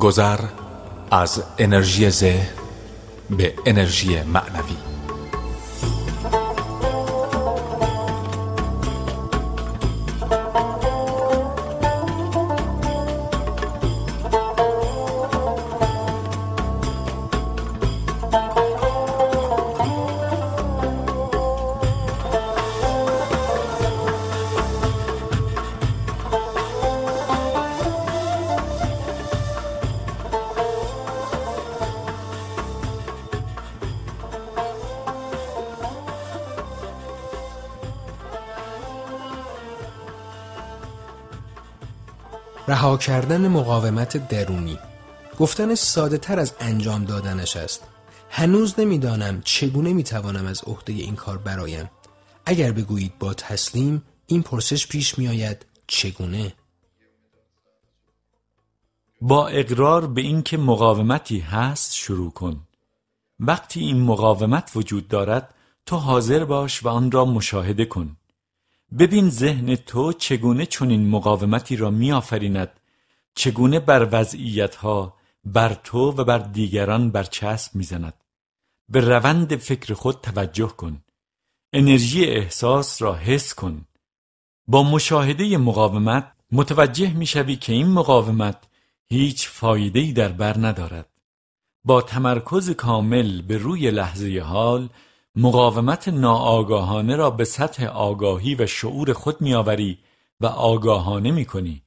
گذر 0.01 0.41
از 1.11 1.43
انرژی 1.59 2.11
ذهن 2.11 2.49
به 3.31 3.55
انرژی 3.67 4.23
معنوی. 4.23 4.90
کردن 43.01 43.49
مقاومت 43.49 44.29
درونی. 44.29 44.79
گفتن 45.39 45.75
ساده 45.75 46.19
تر 46.19 46.39
از 46.39 46.55
انجام 46.61 47.05
دادنش 47.05 47.57
است. 47.57 47.83
هنوز 48.31 48.81
نمی‌دانم 48.81 49.43
چگونه 49.45 49.93
می‌توانم 49.93 50.47
از 50.47 50.63
عهده 50.67 50.93
این 50.93 51.15
کار 51.15 51.39
برایم. 51.39 51.91
اگر 52.47 52.73
بگویید 52.73 53.19
با 53.19 53.35
تسلیم 53.35 54.03
این 54.27 54.43
پرسش 54.43 54.87
پیش 54.87 55.19
میآید 55.19 55.67
چگونه؟ 55.87 56.53
با 59.21 59.49
اقرار 59.49 60.07
به 60.07 60.21
اینکه 60.21 60.57
مقاومتی 60.57 61.39
هست 61.39 61.95
شروع 61.95 62.31
کن. 62.31 62.61
وقتی 63.41 63.81
این 63.81 64.01
مقاومت 64.01 64.71
وجود 64.75 65.09
دارد 65.09 65.55
تو 65.87 65.97
حاضر 65.97 66.45
باش 66.45 66.85
و 66.85 66.89
آن 66.89 67.11
را 67.11 67.25
مشاهده 67.25 67.85
کن. 67.85 68.17
ببین 68.99 69.31
ذهن 69.31 69.77
تو 69.77 70.13
چگونه 70.13 70.67
چنین 70.67 71.11
مقاومتی 71.11 71.77
را 71.77 71.91
میآفریند 71.91 72.81
چگونه 73.35 73.81
بر 73.81 74.09
وضعیتها 74.13 75.15
بر 75.45 75.75
تو 75.75 75.99
و 75.99 76.25
بر 76.25 76.39
دیگران 76.39 77.11
برچسب 77.11 77.75
می‌زند. 77.75 78.25
به 78.89 79.01
روند 79.01 79.57
فکر 79.57 79.95
خود 79.95 80.21
توجه 80.21 80.69
کن. 80.69 81.03
انرژی 81.73 82.25
احساس 82.25 83.03
را 83.03 83.15
حس 83.15 83.55
کن. 83.55 83.87
با 84.67 84.83
مشاهده 84.83 85.59
مقاومت 85.59 86.33
متوجه 86.53 87.13
می‌شوی 87.13 87.57
که 87.57 87.73
این 87.73 87.89
مقاومت 87.89 88.65
هیچ 89.09 89.49
فایده‌ای 89.49 90.13
در 90.13 90.29
بر 90.29 90.57
ندارد. 90.59 91.09
با 91.85 92.03
تمرکز 92.03 92.71
کامل 92.71 93.43
به 93.43 93.57
روی 93.57 93.91
لحظه 93.91 94.41
حال 94.41 94.89
مقاومت 95.37 96.09
ناآگاهانه 96.09 97.17
را 97.17 97.31
به 97.31 97.45
سطح 97.45 97.87
آگاهی 97.87 98.55
و 98.55 98.67
شعور 98.67 99.13
خود 99.13 99.41
میآوری 99.41 99.99
و 100.41 100.47
آگاهانه 100.47 101.31
می‌کنی 101.31 101.83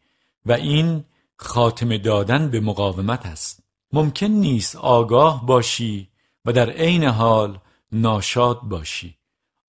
و 0.45 0.51
این 0.51 1.03
خاتمه 1.43 1.97
دادن 1.97 2.49
به 2.49 2.59
مقاومت 2.59 3.25
است. 3.25 3.63
ممکن 3.93 4.27
نیست 4.27 4.75
آگاه 4.75 5.45
باشی 5.45 6.09
و 6.45 6.53
در 6.53 6.69
عین 6.69 7.03
حال 7.03 7.59
ناشاد 7.91 8.61
باشی. 8.61 9.17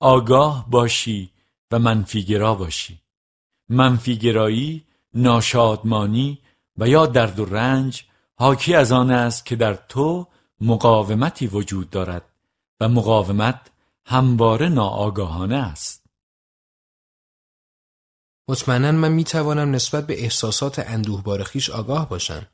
آگاه 0.01 0.71
باشی 0.71 1.31
و 1.71 1.79
منفیگرا 1.79 2.55
باشی. 2.55 3.01
منفیگرایی 3.69 4.85
ناشادمانی 5.15 6.39
و 6.79 6.89
یا 6.89 7.07
درد 7.07 7.41
و 7.41 7.45
رنج 7.45 8.05
حاکی 8.35 8.75
از 8.75 8.93
آن 8.93 9.11
است 9.11 9.47
که 9.47 9.57
در 9.57 9.75
تو 9.75 10.27
مقاومتی 10.61 11.47
وجود 11.47 11.91
دارد 11.91 12.25
و 12.81 12.89
مقاومت 12.89 13.61
همواره 14.07 14.69
ناآگاهانه 14.69 15.57
است. 15.57 16.04
مطمئنا 18.49 18.93
من 18.93 19.13
می 19.13 19.25
توانم 19.25 19.75
نسبت 19.75 20.07
به 20.07 20.23
احساسات 20.23 20.79
اندوهبار 20.79 21.43
خیش 21.43 21.71
آگاه 21.71 22.09
باشم 22.09 22.47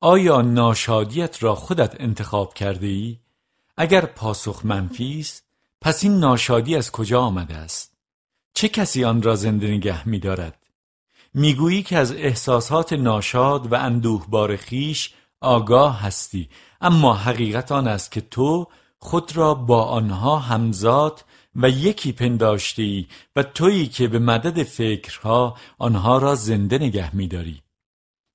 آیا 0.00 0.42
ناشادیت 0.42 1.42
را 1.42 1.54
خودت 1.54 2.00
انتخاب 2.00 2.54
کرده 2.54 2.86
ای؟ 2.86 3.18
اگر 3.76 4.06
پاسخ 4.06 4.60
منفی 4.64 5.20
است 5.20 5.44
پس 5.80 6.04
این 6.04 6.18
ناشادی 6.18 6.76
از 6.76 6.92
کجا 6.92 7.20
آمده 7.20 7.54
است؟ 7.54 7.96
چه 8.54 8.68
کسی 8.68 9.04
آن 9.04 9.22
را 9.22 9.36
زنده 9.36 9.66
نگه 9.66 10.08
می 10.08 10.18
دارد؟ 10.18 10.58
می‌گویی 11.34 11.82
که 11.82 11.96
از 11.96 12.12
احساسات 12.12 12.92
ناشاد 12.92 13.72
و 13.72 13.74
اندوهبار 13.74 14.56
خیش 14.56 15.14
آگاه 15.40 16.00
هستی 16.00 16.48
اما 16.80 17.14
حقیقت 17.14 17.72
آن 17.72 17.88
است 17.88 18.12
که 18.12 18.20
تو 18.20 18.66
خود 18.98 19.36
را 19.36 19.54
با 19.54 19.84
آنها 19.84 20.38
همزاد 20.38 21.24
و 21.56 21.68
یکی 21.68 22.12
پنداشته 22.12 22.82
ای 22.82 23.06
و 23.36 23.42
تویی 23.42 23.86
که 23.86 24.08
به 24.08 24.18
مدد 24.18 24.62
فکرها 24.62 25.56
آنها 25.78 26.18
را 26.18 26.34
زنده 26.34 26.78
نگه 26.78 27.16
میداری. 27.16 27.62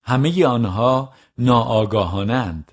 همه 0.03 0.45
آنها 0.45 1.13
ناآگاهانند. 1.37 2.71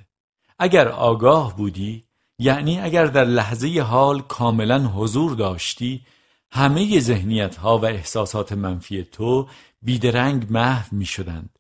اگر 0.59 0.88
آگاه 0.88 1.57
بودی 1.57 2.05
یعنی 2.38 2.81
اگر 2.81 3.07
در 3.07 3.24
لحظه 3.24 3.81
حال 3.81 4.22
کاملا 4.22 4.79
حضور 4.79 5.35
داشتی 5.35 6.07
همه 6.53 7.00
ذهنیت 7.00 7.57
ها 7.57 7.79
و 7.79 7.85
احساسات 7.85 8.53
منفی 8.53 9.03
تو 9.03 9.48
بیدرنگ 9.83 10.46
محو 10.50 10.96
می 10.96 11.05
شدند 11.05 11.59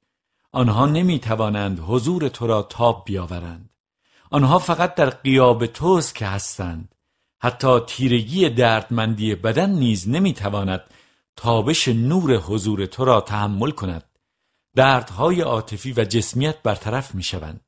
آنها 0.52 0.86
نمی 0.86 1.18
توانند 1.18 1.80
حضور 1.86 2.28
تو 2.28 2.46
را 2.46 2.62
تاب 2.62 3.04
بیاورند. 3.06 3.70
آنها 4.30 4.58
فقط 4.58 4.94
در 4.94 5.10
قیاب 5.10 5.66
توست 5.66 6.14
که 6.14 6.26
هستند. 6.26 6.94
حتی 7.40 7.80
تیرگی 7.86 8.48
دردمندی 8.48 9.34
بدن 9.34 9.70
نیز 9.70 10.08
نمی‌تواند 10.08 10.80
تابش 11.36 11.88
نور 11.88 12.36
حضور 12.36 12.86
تو 12.86 13.04
را 13.04 13.20
تحمل 13.20 13.70
کند. 13.70 14.04
دردهای 14.76 15.40
عاطفی 15.40 15.92
و 15.92 16.04
جسمیت 16.04 16.62
برطرف 16.62 17.14
می‌شوند. 17.14 17.60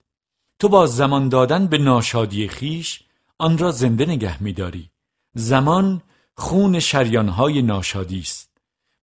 تو 0.58 0.68
با 0.68 0.87
زمان 0.87 1.28
دادن 1.28 1.66
به 1.66 1.78
ناشادی 1.78 2.48
خیش 2.48 3.00
آن 3.38 3.58
را 3.58 3.70
زنده 3.70 4.06
نگه 4.06 4.42
میداری. 4.42 4.90
زمان 5.35 6.02
خون 6.37 6.80
شریانهای 6.80 7.62
ناشادی 7.62 8.20
است. 8.20 8.50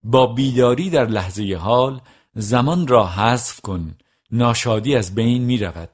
با 0.02 0.26
بیداری 0.26 0.90
در 0.90 1.06
لحظه 1.06 1.56
حال 1.60 2.00
زمان 2.34 2.86
را 2.86 3.06
حذف 3.06 3.60
کن. 3.60 3.94
ناشادی 4.30 4.96
از 4.96 5.14
بین 5.14 5.42
می 5.42 5.58
رود 5.58 5.90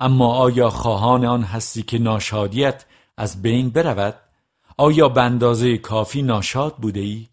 اما 0.00 0.34
آیا 0.34 0.70
خواهان 0.70 1.24
آن 1.24 1.42
هستی 1.42 1.82
که 1.82 1.98
ناشادیت 1.98 2.84
از 3.16 3.42
بین 3.42 3.70
برود؟ 3.70 4.14
آیا 4.76 5.08
به 5.08 5.22
اندازه 5.22 5.78
کافی 5.78 6.22
ناشاد 6.22 6.76
بوده 6.76 7.00
ای؟ 7.00 7.28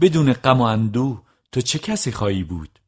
بدون 0.00 0.32
غم 0.32 0.60
و 0.60 0.62
اندوه 0.62 1.22
تو 1.52 1.60
چه 1.60 1.78
کسی 1.78 2.12
خواهی 2.12 2.44
بود؟ 2.44 2.78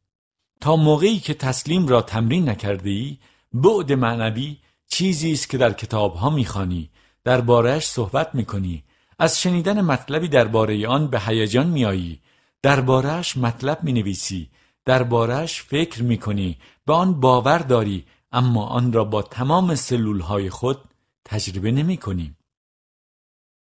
تا 0.61 0.75
موقعی 0.75 1.19
که 1.19 1.33
تسلیم 1.33 1.87
را 1.87 2.01
تمرین 2.01 2.49
نکرده 2.49 2.89
ای 2.89 3.17
بعد 3.53 3.93
معنوی 3.93 4.57
چیزی 4.87 5.31
است 5.31 5.49
که 5.49 5.57
در 5.57 5.73
کتابها 5.73 6.29
می‌خوانی 6.29 6.89
دربارهش 7.23 7.85
صحبت 7.85 8.35
می‌کنی 8.35 8.83
از 9.19 9.41
شنیدن 9.41 9.81
مطلبی 9.81 10.27
درباره 10.27 10.87
آن 10.87 11.07
به 11.07 11.19
هیجان 11.19 11.67
میایی 11.67 12.19
دربارهش 12.61 13.37
مطلب 13.37 13.83
می‌نویسی 13.83 14.49
دربارهش 14.85 15.61
فکر 15.61 16.03
می‌کنی 16.03 16.57
به 16.85 16.93
آن 16.93 17.19
باور 17.19 17.57
داری 17.57 18.05
اما 18.31 18.65
آن 18.65 18.93
را 18.93 19.03
با 19.03 19.21
تمام 19.21 19.75
سلول 19.75 20.19
های 20.19 20.49
خود 20.49 20.77
تجربه 21.25 21.71
نمی 21.71 21.97
کنیم. 21.97 22.37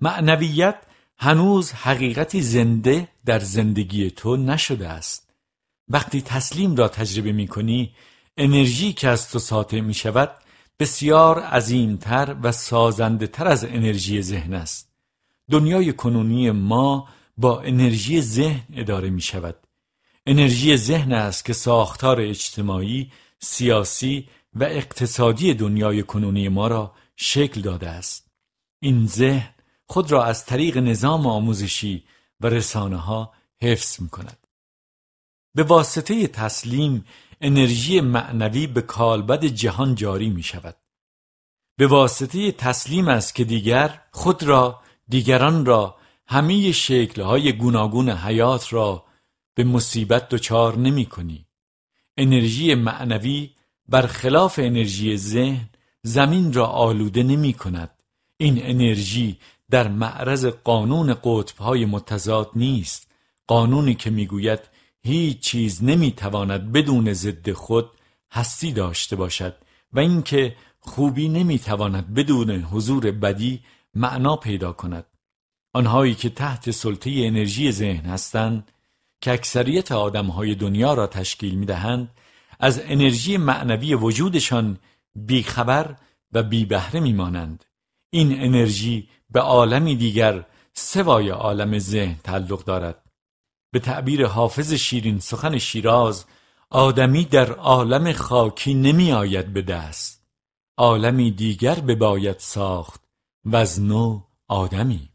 معنویت 0.01 0.75
هنوز 1.17 1.71
حقیقتی 1.71 2.41
زنده 2.41 3.07
در 3.25 3.39
زندگی 3.39 4.11
تو 4.11 4.37
نشده 4.37 4.87
است. 4.87 5.33
وقتی 5.89 6.21
تسلیم 6.21 6.75
را 6.75 6.87
تجربه 6.87 7.31
می 7.31 7.47
کنی 7.47 7.93
انرژی 8.37 8.93
که 8.93 9.07
از 9.07 9.31
تو 9.31 9.39
ساطع 9.39 9.79
می 9.79 9.93
شود 9.93 10.31
بسیار 10.79 11.39
عظیمتر 11.39 12.35
و 12.43 12.51
سازنده 12.51 13.27
تر 13.27 13.47
از 13.47 13.65
انرژی 13.65 14.21
ذهن 14.21 14.53
است. 14.53 14.89
دنیای 15.51 15.93
کنونی 15.93 16.51
ما 16.51 17.07
با 17.37 17.61
انرژی 17.61 18.21
ذهن 18.21 18.63
اداره 18.73 19.09
می 19.09 19.21
شود. 19.21 19.55
انرژی 20.25 20.77
ذهن 20.77 21.13
است 21.13 21.45
که 21.45 21.53
ساختار 21.53 22.21
اجتماعی، 22.21 23.11
سیاسی 23.39 24.29
و 24.53 24.63
اقتصادی 24.63 25.53
دنیای 25.53 26.03
کنونی 26.03 26.49
ما 26.49 26.67
را 26.67 26.93
شکل 27.21 27.61
داده 27.61 27.89
است 27.89 28.31
این 28.79 29.07
ذهن 29.07 29.53
خود 29.85 30.11
را 30.11 30.25
از 30.25 30.45
طریق 30.45 30.77
نظام 30.77 31.27
آموزشی 31.27 32.03
و 32.39 32.47
رسانه 32.47 32.97
ها 32.97 33.33
حفظ 33.61 34.01
می 34.01 34.09
کند. 34.09 34.47
به 35.55 35.63
واسطه 35.63 36.27
تسلیم 36.27 37.05
انرژی 37.41 38.01
معنوی 38.01 38.67
به 38.67 38.81
کالبد 38.81 39.45
جهان 39.45 39.95
جاری 39.95 40.29
می 40.29 40.43
شود. 40.43 40.75
به 41.77 41.87
واسطه 41.87 42.51
تسلیم 42.51 43.07
است 43.07 43.35
که 43.35 43.43
دیگر 43.43 44.01
خود 44.11 44.43
را 44.43 44.81
دیگران 45.07 45.65
را 45.65 45.97
همه 46.27 46.71
شکلهای 46.71 47.53
گوناگون 47.53 48.09
حیات 48.09 48.73
را 48.73 49.05
به 49.55 49.63
مصیبت 49.63 50.29
دچار 50.29 50.77
نمی 50.77 51.05
کنی. 51.05 51.47
انرژی 52.17 52.75
معنوی 52.75 53.55
برخلاف 53.87 54.59
انرژی 54.63 55.17
ذهن 55.17 55.69
زمین 56.03 56.53
را 56.53 56.65
آلوده 56.65 57.23
نمی 57.23 57.53
کند. 57.53 57.89
این 58.37 58.59
انرژی 58.61 59.37
در 59.69 59.87
معرض 59.87 60.45
قانون 60.45 61.13
قطبهای 61.23 61.85
متضاد 61.85 62.51
نیست 62.55 63.11
قانونی 63.47 63.95
که 63.95 64.09
می‌گوید 64.09 64.59
هیچ 65.01 65.39
چیز 65.39 65.83
نمی‌تواند 65.83 66.71
بدون 66.71 67.13
ضد 67.13 67.51
خود 67.51 67.89
هستی 68.31 68.71
داشته 68.71 69.15
باشد 69.15 69.55
و 69.93 69.99
اینکه 69.99 70.55
خوبی 70.79 71.29
نمی‌تواند 71.29 72.13
بدون 72.13 72.51
حضور 72.51 73.11
بدی 73.11 73.59
معنا 73.95 74.35
پیدا 74.35 74.71
کند 74.71 75.05
آنهایی 75.73 76.15
که 76.15 76.29
تحت 76.29 76.71
سلطه 76.71 77.11
انرژی 77.15 77.71
ذهن 77.71 78.05
هستند 78.05 78.71
که 79.21 79.31
اکثریت 79.31 79.91
آدمهای 79.91 80.55
دنیا 80.55 80.93
را 80.93 81.07
تشکیل 81.07 81.55
می‌دهند 81.55 82.09
از 82.59 82.81
انرژی 82.85 83.37
معنوی 83.37 83.95
وجودشان 83.95 84.77
بیخبر 85.25 85.95
و 86.31 86.43
بیبهره 86.43 86.99
میمانند. 86.99 87.65
این 88.09 88.41
انرژی 88.41 89.09
به 89.29 89.39
عالمی 89.39 89.95
دیگر 89.95 90.45
سوای 90.73 91.29
عالم 91.29 91.79
ذهن 91.79 92.15
تعلق 92.23 92.63
دارد. 92.63 93.11
به 93.71 93.79
تعبیر 93.79 94.25
حافظ 94.25 94.73
شیرین 94.73 95.19
سخن 95.19 95.57
شیراز 95.57 96.25
آدمی 96.69 97.25
در 97.25 97.51
عالم 97.51 98.13
خاکی 98.13 98.73
نمی 98.73 99.11
آید 99.11 99.53
به 99.53 99.61
دست. 99.61 100.25
عالمی 100.77 101.31
دیگر 101.31 101.75
بباید 101.75 102.37
ساخت 102.39 103.01
و 103.45 103.55
از 103.55 103.81
نو 103.81 104.21
آدمی. 104.47 105.09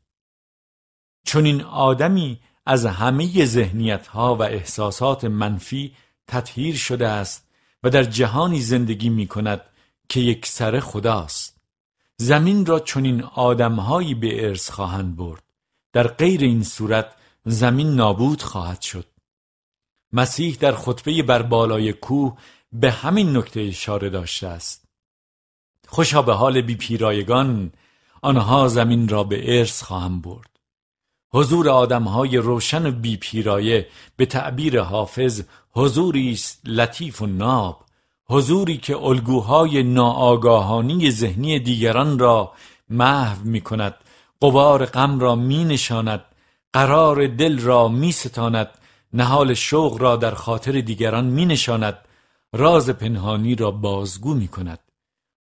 چون 1.25 1.45
این 1.45 1.63
آدمی 1.63 2.41
از 2.67 2.87
همه 2.87 3.45
ذهنیت 3.45 4.07
ها 4.07 4.37
و 4.37 4.43
احساسات 4.43 5.25
منفی 5.25 5.97
تطهیر 6.27 6.77
شده 6.77 7.09
است 7.09 7.49
و 7.83 7.91
در 7.91 8.03
جهانی 8.03 8.61
زندگی 8.61 9.09
می 9.09 9.27
کند 9.27 9.61
که 10.09 10.21
یک 10.21 10.47
سر 10.47 10.81
خداست. 10.81 11.61
زمین 12.17 12.67
را 12.67 12.81
چنین 12.81 13.23
آدمهایی 13.23 14.15
به 14.15 14.49
ارث 14.49 14.71
خواهند 14.71 15.17
برد. 15.17 15.43
در 15.93 16.09
غیر 16.09 16.41
این 16.41 16.63
صورت 16.63 17.15
زمین 17.45 17.95
نابود 17.95 18.43
خواهد 18.43 18.81
شد. 18.81 19.07
مسیح 20.13 20.57
در 20.61 20.73
خطبه 20.73 21.23
بر 21.23 21.43
بالای 21.43 21.93
کوه 21.93 22.39
به 22.73 22.91
همین 22.91 23.37
نکته 23.37 23.61
اشاره 23.61 24.11
داشته 24.11 24.47
است. 24.47 24.85
خوشا 25.89 26.23
به 26.23 26.35
حال 26.35 26.61
بی 26.61 26.75
پیرایگان 26.75 27.73
آنها 28.23 28.69
زمین 28.69 29.09
را 29.09 29.25
به 29.25 29.59
ارث 29.59 29.83
خواهند 29.83 30.23
برد. 30.23 30.51
حضور 31.33 31.69
آدمهای 31.69 32.37
روشن 32.37 32.87
و 32.87 32.91
بی 32.93 33.17
پیرایه 33.17 33.89
به 34.17 34.27
تعبیر 34.27 34.81
حافظ 34.81 35.43
حضوری 35.71 36.33
است 36.33 36.61
لطیف 36.65 37.23
و 37.23 37.27
ناب. 37.27 37.84
حضوری 38.27 38.77
که 38.77 38.97
الگوهای 38.97 39.83
ناآگاهانی 39.83 41.11
ذهنی 41.11 41.59
دیگران 41.59 42.19
را 42.19 42.53
محو 42.89 43.45
می 43.45 43.61
کند 43.61 43.95
قبار 44.43 44.87
غم 44.87 45.21
را 45.21 45.35
می 45.35 45.65
نشاند 45.65 46.25
قرار 46.73 47.27
دل 47.27 47.59
را 47.59 47.89
می 47.89 48.13
ستاند 48.13 48.69
نهال 49.13 49.55
شوق 49.55 50.03
را 50.03 50.17
در 50.17 50.35
خاطر 50.35 50.81
دیگران 50.81 51.25
می 51.25 51.47
نشاند 51.47 51.99
راز 52.53 52.91
پنهانی 52.91 53.55
را 53.55 53.71
بازگو 53.71 54.35
می 54.35 54.49
کند 54.49 54.79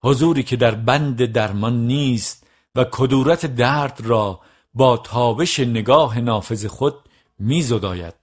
حضوری 0.04 0.42
که 0.42 0.56
در 0.56 0.74
بند 0.74 1.24
درمان 1.24 1.86
نیست 1.86 2.46
و 2.74 2.84
کدورت 2.84 3.46
درد 3.46 4.00
را 4.04 4.40
با 4.74 4.96
تابش 4.96 5.60
نگاه 5.60 6.20
نافذ 6.20 6.66
خود 6.66 6.94
می 7.38 7.62
زداید. 7.62 8.14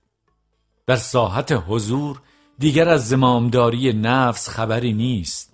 در 0.87 0.95
ساحت 0.95 1.63
حضور 1.67 2.21
دیگر 2.59 2.89
از 2.89 3.07
زمامداری 3.07 3.93
نفس 3.93 4.49
خبری 4.49 4.93
نیست. 4.93 5.53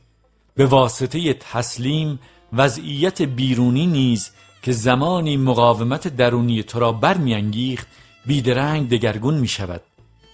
به 0.55 0.65
واسطه 0.65 1.33
تسلیم 1.33 2.19
وضعیت 2.53 3.21
بیرونی 3.21 3.87
نیز 3.87 4.31
که 4.61 4.71
زمانی 4.71 5.37
مقاومت 5.37 6.07
درونی 6.07 6.63
تو 6.63 6.79
را 6.79 6.91
برمیانگیخت 6.91 7.87
بیدرنگ 8.25 8.89
دگرگون 8.89 9.37
می 9.37 9.47
شود 9.47 9.81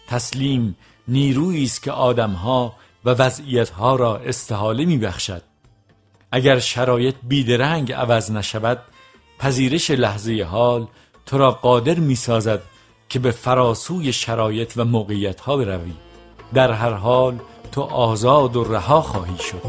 تسلیم 0.07 0.75
نیرویی 1.07 1.63
است 1.63 1.83
که 1.83 1.91
آدمها 1.91 2.75
و 3.05 3.09
وضعیتها 3.09 3.95
را 3.95 4.17
استحاله 4.17 4.85
می 4.85 4.97
بخشد 4.97 5.41
اگر 6.31 6.59
شرایط 6.59 7.15
بیدرنگ 7.23 7.93
عوض 7.93 8.31
نشود 8.31 8.79
پذیرش 9.39 9.91
لحظه 9.91 10.43
حال 10.43 10.87
تو 11.25 11.37
را 11.37 11.51
قادر 11.51 11.99
می 11.99 12.15
سازد 12.15 12.61
که 13.09 13.19
به 13.19 13.31
فراسوی 13.31 14.13
شرایط 14.13 14.73
و 14.75 14.85
موقعیت 14.85 15.41
ها 15.41 15.57
بروی. 15.57 15.93
در 16.53 16.71
هر 16.71 16.93
حال 16.93 17.39
تو 17.71 17.81
آزاد 17.81 18.55
و 18.55 18.63
رها 18.63 19.01
خواهی 19.01 19.37
شد. 19.37 19.61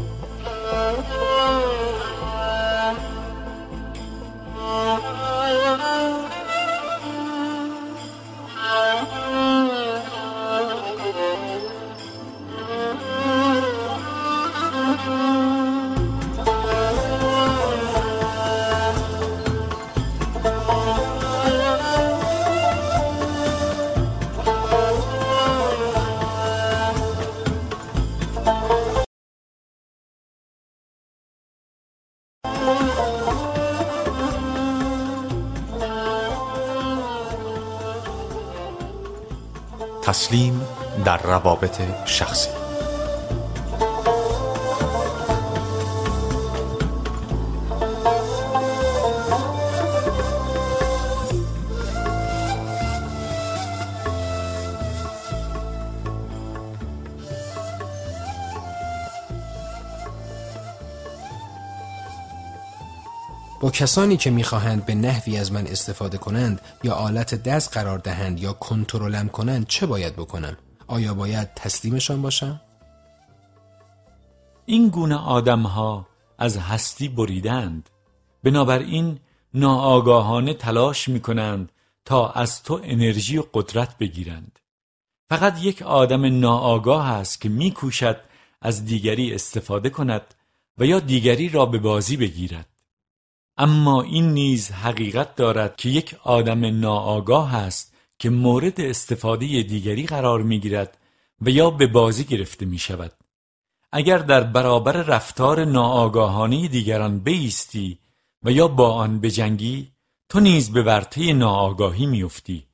تسلیم 40.13 40.61
در 41.05 41.17
روابط 41.17 41.81
شخصی. 42.05 42.62
کسانی 63.83 64.17
که 64.17 64.31
می‌خواهند 64.31 64.85
به 64.85 64.95
نحوی 64.95 65.37
از 65.37 65.51
من 65.51 65.67
استفاده 65.67 66.17
کنند 66.17 66.61
یا 66.83 66.93
آلت 66.93 67.43
دست 67.43 67.73
قرار 67.73 67.97
دهند 67.99 68.39
یا 68.39 68.53
کنترلم 68.53 69.29
کنند 69.29 69.67
چه 69.67 69.85
باید 69.85 70.15
بکنم؟ 70.15 70.57
آیا 70.87 71.13
باید 71.13 71.53
تسلیمشان 71.55 72.21
باشم؟ 72.21 72.61
این 74.65 74.89
گونه 74.89 75.15
آدمها 75.15 76.07
از 76.37 76.57
هستی 76.57 77.07
بریدند 77.07 77.89
بنابراین 78.43 79.19
ناآگاهانه 79.53 80.53
تلاش 80.53 81.09
می 81.09 81.19
کنند 81.19 81.71
تا 82.05 82.29
از 82.29 82.63
تو 82.63 82.81
انرژی 82.83 83.37
و 83.37 83.43
قدرت 83.53 83.97
بگیرند 83.97 84.59
فقط 85.29 85.63
یک 85.63 85.81
آدم 85.81 86.39
ناآگاه 86.39 87.09
است 87.09 87.41
که 87.41 87.49
میکوشد 87.49 88.17
از 88.61 88.85
دیگری 88.85 89.33
استفاده 89.33 89.89
کند 89.89 90.33
و 90.77 90.85
یا 90.85 90.99
دیگری 90.99 91.49
را 91.49 91.65
به 91.65 91.77
بازی 91.77 92.17
بگیرد 92.17 92.72
اما 93.57 94.01
این 94.01 94.33
نیز 94.33 94.71
حقیقت 94.71 95.35
دارد 95.35 95.75
که 95.75 95.89
یک 95.89 96.15
آدم 96.23 96.79
ناآگاه 96.79 97.55
است 97.55 97.93
که 98.19 98.29
مورد 98.29 98.81
استفاده 98.81 99.45
دیگری 99.63 100.05
قرار 100.05 100.41
می 100.41 100.59
گیرد 100.59 100.97
و 101.41 101.49
یا 101.49 101.69
به 101.69 101.87
بازی 101.87 102.23
گرفته 102.23 102.65
می 102.65 102.77
شود. 102.77 103.11
اگر 103.91 104.17
در 104.17 104.43
برابر 104.43 104.91
رفتار 104.91 105.65
ناآگاهانه 105.65 106.67
دیگران 106.67 107.19
بیستی 107.19 107.99
و 108.43 108.51
یا 108.51 108.67
با 108.67 108.93
آن 108.93 109.19
بجنگی 109.19 109.91
تو 110.29 110.39
نیز 110.39 110.71
به 110.71 110.83
ورطه 110.83 111.33
ناآگاهی 111.33 112.05
میافتی. 112.05 112.67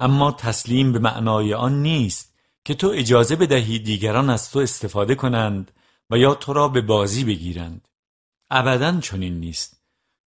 اما 0.00 0.32
تسلیم 0.32 0.92
به 0.92 0.98
معنای 0.98 1.54
آن 1.54 1.82
نیست 1.82 2.34
که 2.64 2.74
تو 2.74 2.88
اجازه 2.94 3.36
بدهی 3.36 3.78
دیگران 3.78 4.30
از 4.30 4.50
تو 4.50 4.58
استفاده 4.58 5.14
کنند 5.14 5.72
و 6.10 6.18
یا 6.18 6.34
تو 6.34 6.52
را 6.52 6.68
به 6.68 6.80
بازی 6.80 7.24
بگیرند. 7.24 7.88
ابدا 8.50 9.00
چنین 9.00 9.40
نیست. 9.40 9.77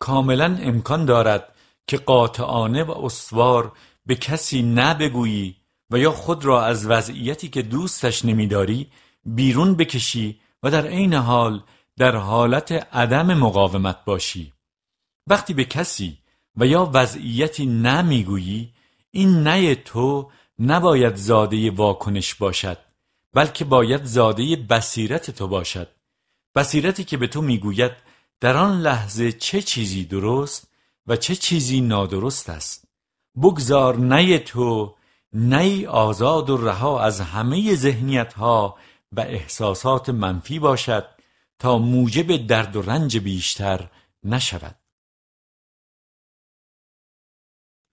کاملا 0.00 0.58
امکان 0.62 1.04
دارد 1.04 1.54
که 1.86 1.96
قاطعانه 1.96 2.84
و 2.84 2.90
استوار 2.90 3.72
به 4.06 4.14
کسی 4.14 4.62
نبگویی 4.62 5.56
و 5.90 5.98
یا 5.98 6.12
خود 6.12 6.44
را 6.44 6.64
از 6.64 6.86
وضعیتی 6.86 7.48
که 7.48 7.62
دوستش 7.62 8.24
نمیداری 8.24 8.90
بیرون 9.24 9.74
بکشی 9.74 10.40
و 10.62 10.70
در 10.70 10.86
عین 10.86 11.14
حال 11.14 11.62
در 11.98 12.16
حالت 12.16 12.72
عدم 12.72 13.34
مقاومت 13.34 14.04
باشی. 14.04 14.52
وقتی 15.26 15.54
به 15.54 15.64
کسی 15.64 16.18
و 16.56 16.66
یا 16.66 16.90
وضعیتی 16.94 17.66
نمی‌گویی 17.66 18.72
این 19.10 19.42
نه 19.42 19.74
تو 19.74 20.30
نباید 20.58 21.16
زاده 21.16 21.70
واکنش 21.70 22.34
باشد 22.34 22.78
بلکه 23.34 23.64
باید 23.64 24.04
زاده 24.04 24.56
بصیرت 24.56 25.30
تو 25.30 25.48
باشد. 25.48 25.88
بصیرتی 26.54 27.04
که 27.04 27.16
به 27.16 27.26
تو 27.26 27.42
می‌گوید 27.42 27.92
در 28.40 28.56
آن 28.56 28.80
لحظه 28.80 29.32
چه 29.32 29.62
چیزی 29.62 30.04
درست 30.04 30.68
و 31.06 31.16
چه 31.16 31.36
چیزی 31.36 31.80
نادرست 31.80 32.50
است؟ 32.50 32.84
بگذار 33.36 33.96
نه 33.96 34.38
تو 34.38 34.96
نه 35.32 35.88
آزاد 35.88 36.50
و 36.50 36.56
رها 36.56 37.02
از 37.02 37.20
همه 37.20 37.74
ذهنیت 37.74 38.32
ها 38.32 38.78
و 39.12 39.20
احساسات 39.20 40.08
منفی 40.08 40.58
باشد 40.58 41.08
تا 41.58 41.78
موجب 41.78 42.46
درد 42.46 42.76
و 42.76 42.82
رنج 42.82 43.18
بیشتر 43.18 43.90
نشود. 44.24 44.76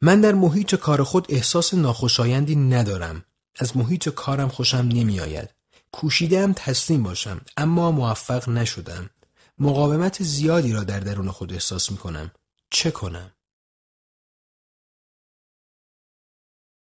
من 0.02 0.22
در 0.22 0.34
محیط 0.34 0.76
کار 0.76 1.04
خود 1.04 1.26
احساس 1.30 1.74
ناخوشایندی 1.74 2.56
ندارم. 2.56 3.26
از 3.60 3.78
محیط 3.78 4.10
کارم 4.10 4.48
خوشم 4.48 4.78
نمیآید. 4.78 5.50
کوشیدم 5.92 6.54
تسلیم 6.54 7.04
باشم 7.04 7.42
اما 7.58 7.92
موفق 7.92 8.50
نشدم. 8.50 9.10
مقاومت 9.60 10.24
زیادی 10.24 10.74
را 10.74 10.84
در 10.84 11.00
درون 11.00 11.32
خود 11.32 11.54
احساس 11.54 11.92
می 11.92 11.98
کنم 11.98 12.32
چه 12.70 12.92
کنم؟ 12.92 13.32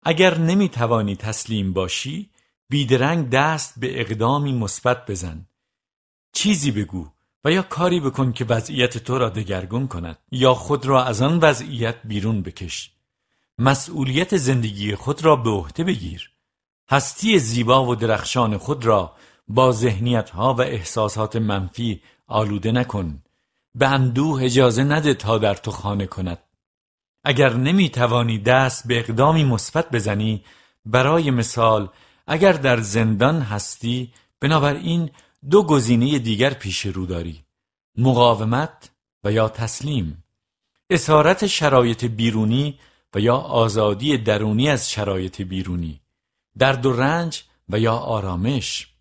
اگر 0.03 0.37
نمی 0.37 0.69
توانی 0.69 1.15
تسلیم 1.15 1.73
باشی 1.73 2.31
بیدرنگ 2.69 3.29
دست 3.29 3.79
به 3.79 4.01
اقدامی 4.01 4.53
مثبت 4.53 5.11
بزن. 5.11 5.47
چیزی 6.33 6.71
بگو 6.71 7.11
و 7.43 7.51
یا 7.51 7.61
کاری 7.61 7.99
بکن 7.99 8.31
که 8.31 8.45
وضعیت 8.45 8.97
تو 8.97 9.17
را 9.17 9.29
دگرگون 9.29 9.87
کند 9.87 10.17
یا 10.31 10.53
خود 10.53 10.85
را 10.85 11.03
از 11.03 11.21
آن 11.21 11.39
وضعیت 11.39 11.95
بیرون 12.03 12.41
بکش. 12.41 12.91
مسئولیت 13.57 14.37
زندگی 14.37 14.95
خود 14.95 15.25
را 15.25 15.35
به 15.35 15.49
عهده 15.49 15.83
بگیر. 15.83 16.31
هستی 16.89 17.39
زیبا 17.39 17.85
و 17.85 17.95
درخشان 17.95 18.57
خود 18.57 18.85
را 18.85 19.15
با 19.47 19.71
ذهنیت 19.71 20.29
ها 20.29 20.53
و 20.53 20.61
احساسات 20.61 21.35
منفی 21.35 22.01
آلوده 22.27 22.71
نکن. 22.71 23.23
به 23.75 23.87
اندوه 23.87 24.43
اجازه 24.43 24.83
نده 24.83 25.13
تا 25.13 25.37
در 25.37 25.53
تو 25.53 25.71
خانه 25.71 26.05
کند. 26.05 26.39
اگر 27.23 27.53
نمی 27.53 27.89
توانی 27.89 28.39
دست 28.39 28.87
به 28.87 28.99
اقدامی 28.99 29.43
مثبت 29.43 29.91
بزنی 29.91 30.43
برای 30.85 31.31
مثال 31.31 31.89
اگر 32.27 32.51
در 32.51 32.79
زندان 32.79 33.41
هستی 33.41 34.13
بنابراین 34.39 35.09
دو 35.49 35.63
گزینه 35.63 36.19
دیگر 36.19 36.53
پیش 36.53 36.85
رو 36.85 37.05
داری. 37.05 37.43
مقاومت 37.97 38.89
و 39.23 39.31
یا 39.31 39.49
تسلیم. 39.49 40.23
اسارت 40.89 41.47
شرایط 41.47 42.05
بیرونی 42.05 42.79
و 43.15 43.19
یا 43.19 43.35
آزادی 43.35 44.17
درونی 44.17 44.69
از 44.69 44.91
شرایط 44.91 45.41
بیرونی. 45.41 46.01
درد 46.57 46.85
و 46.85 46.93
رنج 46.93 47.43
و 47.69 47.79
یا 47.79 47.93
آرامش. 47.93 48.96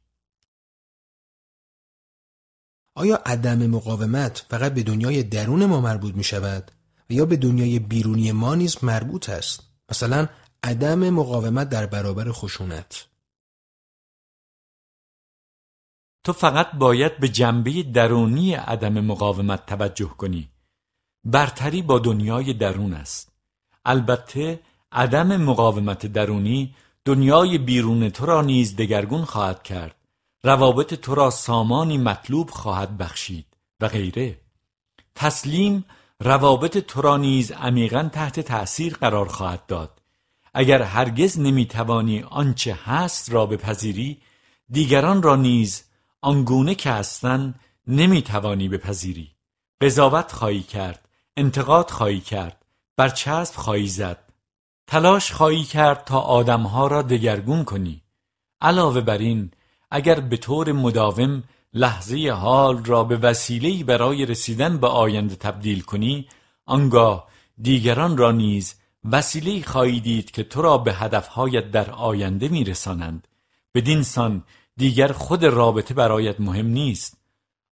آیا 2.97 3.17
عدم 3.27 3.67
مقاومت 3.67 4.47
فقط 4.51 4.75
به 4.75 4.83
دنیای 4.83 5.23
درون 5.23 5.67
ما 5.67 5.81
مربوط 5.81 6.15
می 6.15 6.25
شود 6.25 6.71
و 7.11 7.13
یا 7.13 7.25
به 7.27 7.37
دنیای 7.37 7.79
بیرونی 7.79 8.33
ما 8.33 8.55
نیز 8.55 8.85
مربوط 8.85 9.29
است؟ 9.29 9.63
مثلا 9.91 10.29
عدم 10.63 11.11
مقاومت 11.11 11.69
در 11.69 11.87
برابر 11.87 12.33
خشونت. 12.33 13.07
تو 16.25 16.33
فقط 16.33 16.73
باید 16.73 17.19
به 17.19 17.29
جنبه 17.29 17.83
درونی 17.83 18.55
عدم 18.55 19.01
مقاومت 19.01 19.67
توجه 19.67 20.09
کنی. 20.09 20.49
برتری 21.25 21.83
با 21.83 21.99
دنیای 21.99 22.53
درون 22.53 22.95
است. 22.95 23.33
البته 23.85 24.61
عدم 24.93 25.37
مقاومت 25.37 26.07
درونی 26.07 26.75
دنیای 27.05 27.59
بیرون 27.59 28.11
تو 28.11 28.27
را 28.27 28.43
نیز 28.43 28.77
دگرگون 28.77 29.25
خواهد 29.25 29.63
کرد. 29.63 30.06
روابط 30.47 30.95
تو 30.95 31.15
را 31.15 31.31
سامانی 31.31 31.99
مطلوب 31.99 32.51
خواهد 32.51 32.99
بخشید 32.99 33.47
و 33.81 33.89
غیره. 33.89 34.41
تسلیم 35.15 35.85
روابط 36.21 36.79
تو 36.79 37.03
را 37.03 37.17
نیز 37.17 37.53
عمیقا 37.53 38.11
تحت 38.13 38.41
تأثیر 38.41 38.95
قرار 38.95 39.29
خواهد 39.29 39.67
داد. 39.67 40.03
اگر 40.55 40.83
هرگز 40.83 41.39
نمی‌توانی 41.39 42.23
آنچه 42.23 42.79
هست 42.85 43.33
را 43.33 43.47
بپذیری 43.47 44.19
دیگران 44.71 45.23
را 45.23 45.37
نیز 45.37 45.85
آنگونه 46.23 46.75
که 46.75 46.91
هستند 46.91 47.61
نمی‌توانی 47.87 48.69
بپذیری. 48.69 49.31
قضاوت 49.81 50.33
خواهی 50.33 50.63
کرد 50.63 51.09
انتقاد 51.37 51.91
خواهی 51.91 52.21
کرد 52.21 52.65
برچسب 52.97 53.57
خواهی 53.57 53.89
زد. 53.89 54.33
تلاش 54.87 55.33
خواهی 55.33 55.65
کرد 55.65 56.05
تا 56.05 56.21
آدمها 56.21 56.87
را 56.87 57.03
دگرگون 57.03 57.65
کنی. 57.65 58.03
علاوه 58.61 59.01
بر 59.01 59.19
این 59.19 59.51
اگر 59.90 60.20
به 60.20 60.37
طور 60.37 60.72
مداوم 60.72 61.42
لحظه 61.75 62.31
حال 62.31 62.85
را 62.85 63.05
به 63.05 63.16
وسیله‌ای 63.16 63.85
برای 63.85 64.27
رسیدن 64.27 64.79
به 64.79 64.87
آینده 64.87 65.37
تبدیل 65.37 65.81
کنی 65.81 66.29
آنگاه 66.66 67.29
دیگران 67.62 68.16
را 68.16 68.33
نیز 68.33 68.75
وسیله 69.12 69.62
خواهی 69.62 70.01
دید 70.01 70.31
که 70.31 70.42
تو 70.42 70.62
را 70.62 70.79
به 70.79 70.94
هدفهایت 70.94 71.70
در 71.70 71.90
آینده 71.90 72.49
میرسانند. 72.49 73.29
بدین 73.75 74.03
سان 74.03 74.44
دیگر 74.77 75.12
خود 75.12 75.44
رابطه 75.44 75.94
برایت 75.94 76.40
مهم 76.40 76.66
نیست. 76.66 77.16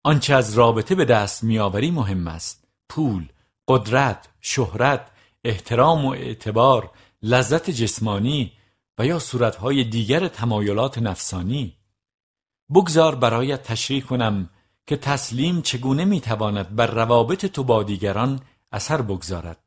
آنچه 0.03 0.35
از 0.35 0.55
رابطه 0.55 0.95
به 0.95 1.05
دست 1.05 1.45
میآوری 1.45 1.91
مهم 1.91 2.29
است. 2.29 2.65
پول 2.89 3.29
قدرت 3.69 4.29
شهرت 4.41 5.11
احترام 5.45 6.05
و 6.05 6.09
اعتبار 6.09 6.91
لذت 7.23 7.71
جسمانی 7.71 8.53
و 8.99 9.07
یا 9.07 9.19
صورتهای 9.19 9.85
دیگر 9.85 10.29
تمایلات 10.29 10.99
نفسانی. 10.99 11.77
بگذار 12.75 13.15
برایت 13.15 13.63
تشریح 13.63 14.03
کنم 14.03 14.51
که 14.87 14.97
تسلیم 14.97 15.63
چگونه 15.63 16.05
می‌تواند 16.05 16.77
بر 16.77 16.87
روابط 16.87 17.47
تو 17.47 17.65
با 17.65 17.83
دیگران 17.83 18.41
اثر 18.73 19.03
بگذارد. 19.03 19.59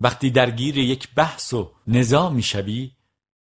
وقتی 0.00 0.30
درگیر 0.30 0.78
یک 0.78 1.14
بحث 1.14 1.54
و 1.54 1.70
نزاع 1.86 2.30
می‌شوی 2.30 2.90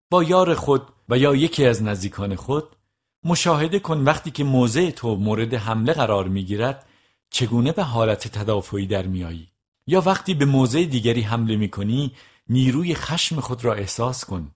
با 0.09 0.23
یار 0.23 0.53
خود 0.53 0.81
و 1.09 1.17
یا 1.17 1.35
یکی 1.35 1.65
از 1.65 1.83
نزدیکان 1.83 2.35
خود 2.35 2.75
مشاهده 3.23 3.79
کن 3.79 3.97
وقتی 4.03 4.31
که 4.31 4.43
موضع 4.43 4.91
تو 4.91 5.15
مورد 5.15 5.53
حمله 5.53 5.93
قرار 5.93 6.27
می‌گیرد 6.27 6.85
چگونه 7.29 7.71
به 7.71 7.83
حالت 7.83 8.27
تدافعی 8.27 8.87
در 8.87 9.07
میایی 9.07 9.51
یا 9.87 10.01
وقتی 10.01 10.33
به 10.33 10.45
موضع 10.45 10.83
دیگری 10.83 11.21
حمله 11.21 11.55
می‌کنی 11.55 12.11
نیروی 12.49 12.95
خشم 12.95 13.39
خود 13.39 13.65
را 13.65 13.73
احساس 13.73 14.25
کن. 14.25 14.51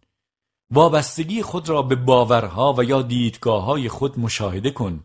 وابستگی 0.71 1.41
خود 1.41 1.69
را 1.69 1.81
به 1.81 1.95
باورها 1.95 2.73
و 2.77 2.83
یا 2.83 3.01
دیدگاه 3.01 3.63
های 3.63 3.89
خود 3.89 4.19
مشاهده 4.19 4.71
کن. 4.71 5.03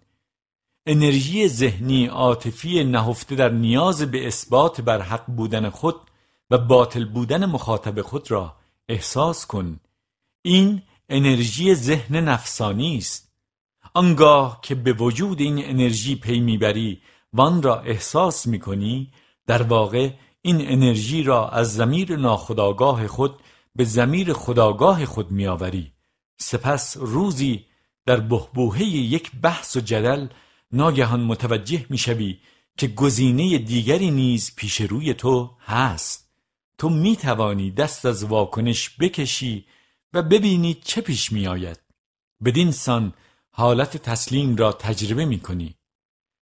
انرژی 0.87 1.49
ذهنی 1.49 2.07
عاطفی 2.07 2.85
نهفته 2.85 3.35
در 3.35 3.49
نیاز 3.49 4.03
به 4.03 4.27
اثبات 4.27 4.81
بر 4.81 5.01
حق 5.01 5.27
بودن 5.27 5.71
خود 5.71 5.97
و 6.51 6.59
باطل 6.59 7.05
بودن 7.05 7.47
مخاطب 7.47 8.03
خود 8.03 8.31
را 8.31 8.57
احساس 8.89 9.47
کن. 9.47 9.81
این 10.43 10.83
انرژی 11.09 11.75
ذهن 11.75 12.17
نفسانی 12.17 12.97
است. 12.97 13.33
آنگاه 13.95 14.59
که 14.63 14.75
به 14.75 14.93
وجود 14.93 15.41
این 15.41 15.65
انرژی 15.65 16.17
پی 16.17 16.41
می‌بری 16.41 17.01
و 17.33 17.41
آن 17.41 17.63
را 17.63 17.81
احساس 17.81 18.47
می‌کنی 18.47 19.13
در 19.47 19.63
واقع 19.63 20.11
این 20.43 20.57
انرژی 20.61 21.23
را 21.23 21.49
از 21.49 21.75
زمیر 21.75 22.17
ناخداگاه 22.17 23.07
خود 23.07 23.41
به 23.77 23.85
زمیر 23.85 24.33
خداگاه 24.33 25.05
خود 25.05 25.31
میآوری. 25.31 25.93
سپس 26.39 26.97
روزی 26.97 27.67
در 28.07 28.21
بهبوهه 28.21 28.83
یک 28.85 29.31
بحث 29.43 29.77
و 29.77 29.81
جدل 29.81 30.27
ناگهان 30.73 31.21
متوجه 31.21 31.87
می‌شوی 31.91 32.41
که 32.77 32.89
گزینه 32.89 33.59
دیگری 33.59 34.11
نیز 34.11 34.55
پیش 34.57 34.81
روی 34.81 35.15
تو 35.15 35.51
هست. 35.61 36.23
تو 36.79 36.89
می 36.89 37.17
توانی 37.17 37.71
دست 37.71 38.07
از 38.07 38.25
واکنش 38.25 38.91
بکشی 39.01 39.67
و 40.13 40.23
ببینی 40.23 40.75
چه 40.75 41.01
پیش 41.01 41.33
می 41.33 41.47
آید 41.47 41.81
بدین 42.45 42.71
سان 42.71 43.13
حالت 43.51 43.97
تسلیم 43.97 44.57
را 44.57 44.73
تجربه 44.73 45.25
می 45.25 45.41
کنی 45.41 45.75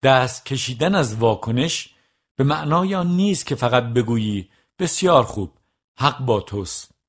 دست 0.02 0.46
کشیدن 0.46 0.94
از 0.94 1.16
واکنش 1.16 1.94
به 2.36 2.44
معنای 2.44 2.94
آن 2.94 3.16
نیست 3.16 3.46
که 3.46 3.54
فقط 3.54 3.84
بگویی 3.84 4.48
بسیار 4.78 5.24
خوب 5.24 5.52
حق 5.98 6.24
با 6.24 6.40
توست. 6.40 6.99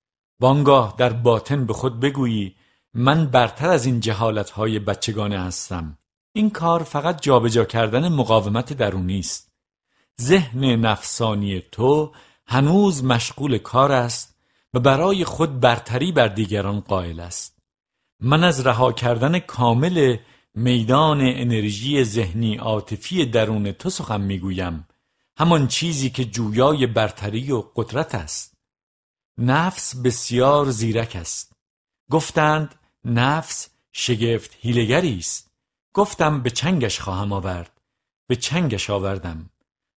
وانگاه 0.41 0.95
در 0.97 1.13
باطن 1.13 1.65
به 1.65 1.73
خود 1.73 1.99
بگویی 1.99 2.55
من 2.93 3.25
برتر 3.25 3.69
از 3.69 3.85
این 3.85 3.99
جهالتهای 3.99 4.79
بچگانه 4.79 5.39
هستم. 5.39 5.97
این 6.33 6.49
کار 6.49 6.83
فقط 6.83 7.21
جابجا 7.21 7.65
کردن 7.65 8.07
مقاومت 8.09 8.73
درونی 8.73 9.19
است. 9.19 9.51
ذهن 10.21 10.65
نفسانی 10.65 11.61
تو 11.71 12.11
هنوز 12.47 13.03
مشغول 13.03 13.57
کار 13.57 13.91
است 13.91 14.35
و 14.73 14.79
برای 14.79 15.25
خود 15.25 15.59
برتری 15.59 16.11
بر 16.11 16.27
دیگران 16.27 16.79
قائل 16.79 17.19
است. 17.19 17.57
من 18.19 18.43
از 18.43 18.67
رها 18.67 18.91
کردن 18.91 19.39
کامل 19.39 20.17
میدان 20.55 21.21
انرژی 21.21 22.03
ذهنی 22.03 22.55
عاطفی 22.55 23.25
درون 23.25 23.71
تو 23.71 23.89
سخن 23.89 24.21
می‌گویم. 24.21 24.87
همان 25.37 25.67
چیزی 25.67 26.09
که 26.09 26.25
جویای 26.25 26.87
برتری 26.87 27.51
و 27.51 27.63
قدرت 27.75 28.15
است. 28.15 28.50
نفس 29.41 29.95
بسیار 29.95 30.71
زیرک 30.71 31.15
است. 31.15 31.53
گفتند 32.11 32.75
نفس 33.05 33.69
شگفت 33.91 34.57
هیلگری 34.59 35.17
است. 35.17 35.51
گفتم 35.93 36.41
به 36.41 36.49
چنگش 36.49 36.99
خواهم 36.99 37.31
آورد. 37.31 37.81
به 38.27 38.35
چنگش 38.35 38.89
آوردم. 38.89 39.49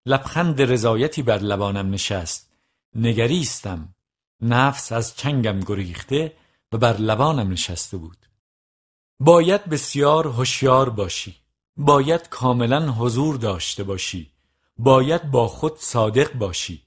لبخند 0.07 0.63
رضایتی 0.63 1.23
بر 1.23 1.39
لبانم 1.39 1.91
نشست. 1.91 2.51
نگریستم 2.95 3.95
نفس 4.41 4.93
از 4.93 5.17
چنگم 5.17 5.61
گریخته 5.61 6.37
و 6.73 6.79
بر 6.79 6.97
لبانم 6.97 7.51
نشسته 7.51 7.97
بود. 7.97 8.27
باید 9.21 9.65
بسیار 9.65 10.27
هوشیار 10.27 10.91
باشی. 10.91 11.37
باید 11.77 12.29
کاملا 12.29 12.93
حضور 12.93 13.37
داشته 13.37 13.85
باشی. 13.85 14.31
باید 14.79 15.31
با 15.31 15.49
خود 15.49 15.79
صادق 15.79 16.33
باشی. 16.33 16.84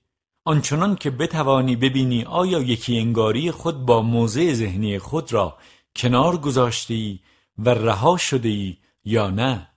آنچنان 0.48 0.96
که 0.96 1.10
بتوانی 1.10 1.76
ببینی 1.76 2.24
آیا 2.24 2.60
یکی 2.60 3.00
انگاری 3.00 3.52
خود 3.52 3.86
با 3.86 4.02
موضع 4.02 4.54
ذهنی 4.54 5.00
خود 5.00 5.34
را 5.34 5.58
کنار 5.96 6.38
گذاشته 6.38 6.94
ای 6.94 7.20
و 7.58 7.70
رها 7.70 8.18
شده 8.18 8.50
ای 8.50 8.78
یا 9.06 9.30
نه؟ 9.30 9.68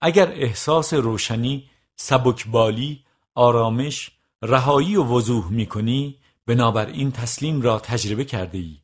اگر 0.00 0.32
احساس 0.32 0.94
روشنی 0.94 1.70
سبکبالی 1.96 3.04
آرامش 3.34 4.10
رهایی 4.42 4.96
و 4.96 5.04
وضوح 5.04 5.50
می 5.50 5.66
کنی 5.66 6.18
بنابراین 6.46 7.12
تسلیم 7.12 7.62
را 7.62 7.78
تجربه 7.78 8.24
کرده 8.24 8.58
ای 8.58 8.76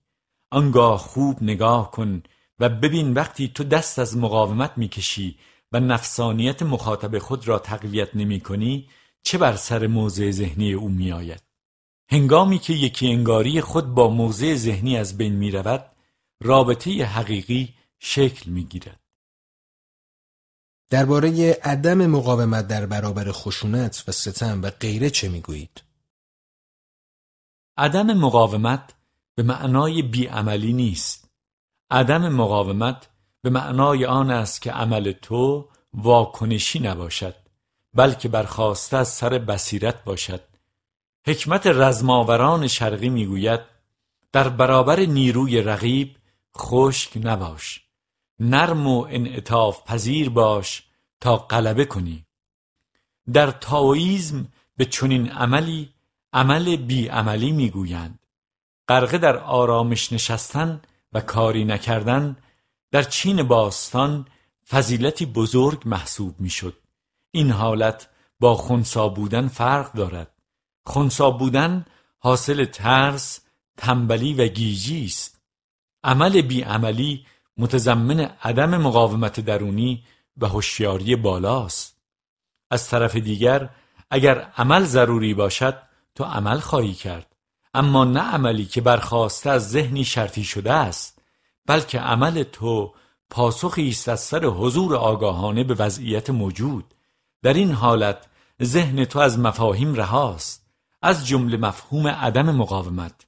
آنگاه 0.51 0.99
خوب 0.99 1.43
نگاه 1.43 1.91
کن 1.91 2.23
و 2.59 2.69
ببین 2.69 3.15
وقتی 3.15 3.49
تو 3.49 3.65
دست 3.65 3.99
از 3.99 4.17
مقاومت 4.17 4.73
می‌کشی 4.77 5.39
و 5.73 5.81
نفسانیت 5.81 6.62
مخاطب 6.62 7.19
خود 7.19 7.49
را 7.49 7.59
تقویت 7.59 8.17
نمی 8.17 8.41
کنی 8.41 8.89
چه 9.27 9.39
بر 9.39 9.57
سر 9.57 9.87
موضع 9.87 10.31
ذهنی 10.31 10.73
او 10.73 10.89
می 10.89 11.12
آید. 11.12 11.43
هنگامی 12.11 12.59
که 12.59 12.73
یکی 12.73 13.12
انگاری 13.12 13.61
خود 13.61 13.95
با 13.95 14.09
موضع 14.09 14.55
ذهنی 14.55 14.97
از 14.97 15.19
بین 15.19 15.33
می 15.33 15.51
رود 15.51 15.93
رابطه 16.41 17.05
حقیقی 17.05 17.75
شکل 17.99 18.51
می 18.51 18.65
گیرد. 18.65 19.01
درباره 20.91 21.53
عدم 21.62 22.07
مقاومت 22.07 22.69
در 22.69 22.87
برابر 22.87 23.33
خشونت 23.33 24.05
و 24.09 24.12
ستم 24.12 24.62
و 24.62 24.71
غیره 24.71 25.11
چه 25.11 25.29
می‌گویید؟ 25.29 25.83
عدم 27.77 28.12
مقاومت 28.12 28.95
به 29.35 29.43
معنای 29.43 30.03
بیعملی 30.03 30.73
نیست. 30.73 31.31
عدم 31.91 32.29
مقاومت 32.29 33.09
به 33.43 33.51
معنای 33.51 34.05
آن 34.05 34.31
است 34.31 34.62
که 34.62 34.73
عمل 34.73 35.12
تو 35.12 35.69
واکنشی 35.95 36.79
نباشد 36.79 37.46
بلکه 37.97 38.29
برخواسته 38.29 38.97
از 38.97 39.09
سر 39.09 39.39
بصیرت 39.39 40.05
باشد. 40.05 40.41
حکمت 41.27 41.67
رزماوران 41.67 42.67
شرقی 42.67 43.09
می‌گوید 43.09 43.61
در 44.33 44.49
برابر 44.49 45.01
نیروی 45.01 45.63
رقیب 45.63 46.17
خشک 46.57 47.11
نباش. 47.23 47.83
نرم 48.41 48.87
و 48.87 49.07
انعطاف 49.11 49.83
پذیر 49.87 50.31
باش 50.31 50.83
تا 51.21 51.37
غلبه 51.37 51.85
کنی. 51.85 52.27
در 53.33 53.51
تاویزم 53.51 54.49
به 54.77 54.85
چنین 54.85 55.31
عملی 55.31 55.93
عمل 56.33 56.77
بیعملی 56.77 57.53
می‌گویند. 57.53 58.19
غرقه 58.89 59.19
در 59.19 59.37
آرامش 59.37 60.13
نشستن 60.13 60.81
و 61.13 61.21
کاری 61.21 61.65
نکردن 61.65 62.37
در 62.91 63.03
چین 63.03 63.43
باستان 63.43 64.27
فضیلتی 64.69 65.27
بزرگ 65.27 65.83
محسوب 65.85 66.41
می‌شد. 66.41 66.86
این 67.37 67.51
حالت 67.51 68.09
با 68.40 68.55
خونسا 68.55 69.09
بودن 69.09 69.49
فرق 69.49 69.92
دارد. 69.92 70.31
خونسا 70.87 71.31
بودن 71.31 71.85
حاصل 72.18 72.64
ترس 72.64 73.40
تنبلی 73.77 74.35
و 74.35 74.46
گیجی 74.46 75.05
است. 75.05 75.40
عمل 76.05 76.40
بیعملی 76.40 77.27
متضمن 77.57 78.20
عدم 78.20 78.77
مقاومت 78.77 79.40
درونی 79.40 80.05
و 80.37 80.46
هوشیاری 80.46 81.16
بالاست. 81.16 81.96
از 82.70 82.88
طرف 82.88 83.16
دیگر 83.16 83.70
اگر 84.11 84.53
عمل 84.57 84.85
ضروری 84.85 85.35
باشد 85.35 85.83
تو 86.14 86.25
عمل 86.25 86.59
خواهی 86.59 86.94
کرد. 86.94 87.37
اما 87.75 88.05
نه 88.05 88.20
عملی 88.20 88.64
که 88.64 88.81
برخواسته 88.81 89.51
از 89.51 89.70
ذهنی 89.70 90.05
شرطی 90.05 90.44
شده 90.44 90.72
است 90.72 91.22
بلکه 91.66 92.01
عمل 92.01 92.42
تو 92.42 92.94
پاسخی 93.31 93.88
است 93.88 94.09
از 94.09 94.20
سر 94.20 94.44
حضور 94.44 94.96
آگاهانه 94.96 95.64
به 95.64 95.75
وضعیت 95.75 96.31
موجود. 96.31 96.96
در 97.47 97.55
این 97.55 97.73
حالت 97.73 98.27
ذهن 98.63 99.05
تو 99.05 99.19
از 99.19 99.39
مفاهیم 99.39 99.95
رهاست 99.95 100.67
از 101.03 101.27
جمله 101.27 101.57
مفهوم 101.57 102.07
عدم 102.09 102.57
مقاومت. 102.57 103.27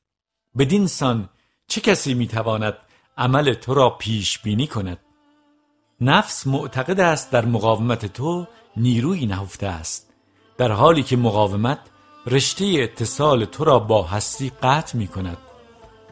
بدین 0.58 0.86
سان 0.86 1.28
چه 1.68 1.80
کسی 1.80 2.14
می‌تواند 2.14 2.74
عمل 3.18 3.54
تو 3.54 3.74
را 3.74 3.90
پیش 3.90 4.38
بینی 4.38 4.66
کند؟ 4.66 4.98
نفس 6.00 6.46
معتقد 6.46 7.00
است 7.00 7.30
در 7.30 7.44
مقاومت 7.44 8.06
تو 8.06 8.46
نیروی 8.76 9.26
نهفته 9.26 9.66
است 9.66 10.12
در 10.56 10.72
حالی 10.72 11.02
که 11.02 11.16
مقاومت 11.16 11.78
رشته 12.26 12.64
اتصال 12.78 13.44
تو 13.44 13.64
را 13.64 13.78
با 13.78 14.02
هستی 14.02 14.52
قطع 14.62 14.98
می 14.98 15.06
کند 15.06 15.38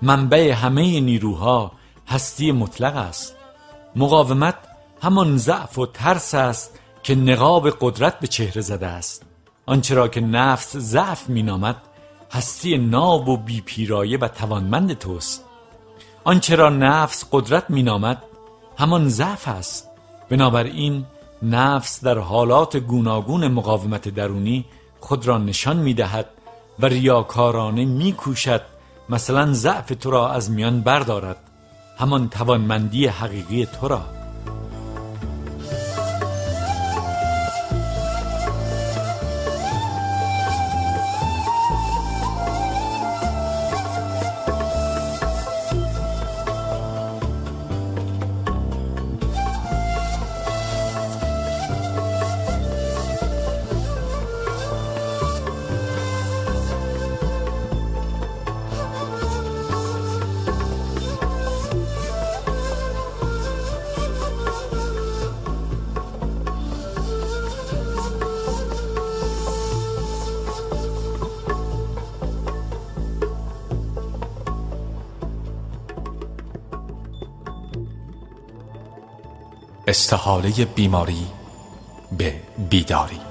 منبع 0.03 0.53
همه 0.53 1.01
نیروها 1.01 1.73
هستی 2.09 2.53
مطلق 2.53 2.97
است. 2.97 3.37
مقاومت 3.97 4.57
همان 5.03 5.37
ضعف 5.37 5.79
و 5.79 5.87
ترس 5.87 6.35
است 6.35 6.81
که 7.07 7.15
نقاب 7.15 7.71
قدرت 7.81 8.21
به 8.21 8.27
چهره 8.27 8.61
زده 8.61 8.87
است. 8.87 9.23
آنچه 9.67 9.95
را 9.95 10.09
که 10.09 10.21
نفس 10.21 10.77
ضعف 10.77 11.29
مینامد 11.29 11.77
هستی 12.33 12.79
ناب 12.79 13.29
و 13.29 13.37
بیپیرایه 13.37 14.19
و 14.19 14.29
توانمند 14.29 14.99
توست. 14.99 15.45
آنچه 16.25 16.57
را 16.57 16.71
نفس 16.71 17.25
قدرت 17.33 17.71
مینامد 17.71 18.23
همان 18.79 19.09
ضعف 19.09 19.49
است. 19.49 19.91
بنابراین 20.29 21.05
نفس 21.43 22.05
در 22.05 22.19
حالات 22.19 22.77
گوناگون 22.77 23.49
مقاومت 23.49 24.09
درونی 24.09 24.65
خود 25.01 25.27
را 25.27 25.39
نشان 25.39 25.77
می‌دهد 25.77 26.27
و 26.79 26.87
ریاکارانه 26.87 27.85
میکوشد. 27.85 28.63
مثلا 29.09 29.53
ضعف 29.53 29.93
تو 30.01 30.11
را 30.11 30.31
از 30.31 30.51
میان 30.51 30.81
بردارد. 30.81 31.37
همان 31.99 32.29
توانمندی 32.29 33.07
حقیقی 33.07 33.67
تو 33.67 33.89
را. 33.89 34.16
استحاله 79.97 80.65
بیماری 80.65 81.27
به 82.19 82.35
بیداری. 82.71 83.26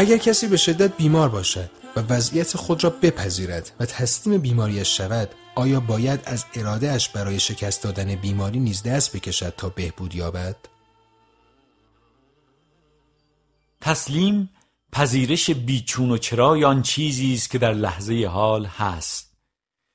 اگر 0.00 0.16
کسی 0.16 0.48
به 0.48 0.56
شدت 0.56 0.96
بیمار 0.96 1.28
باشد 1.28 1.70
و 1.96 2.00
وضعیت 2.00 2.56
خود 2.56 2.84
را 2.84 2.90
بپذیرد 2.90 3.72
و 3.80 3.86
تسلیم 3.86 4.40
بیماریش 4.40 4.96
شود 4.96 5.28
آیا 5.54 5.80
باید 5.80 6.20
از 6.24 6.44
ارادهش 6.54 7.08
برای 7.08 7.40
شکست 7.40 7.82
دادن 7.82 8.14
بیماری 8.14 8.58
نیز 8.58 8.82
دست 8.82 9.16
بکشد 9.16 9.54
تا 9.56 9.68
بهبود 9.68 10.14
یابد؟ 10.14 10.56
تسلیم 13.80 14.50
پذیرش 14.92 15.50
بیچون 15.50 16.10
و 16.10 16.16
چرای 16.16 16.64
آن 16.64 16.82
چیزی 16.82 17.34
است 17.34 17.50
که 17.50 17.58
در 17.58 17.72
لحظه 17.72 18.26
حال 18.26 18.64
هست 18.64 19.32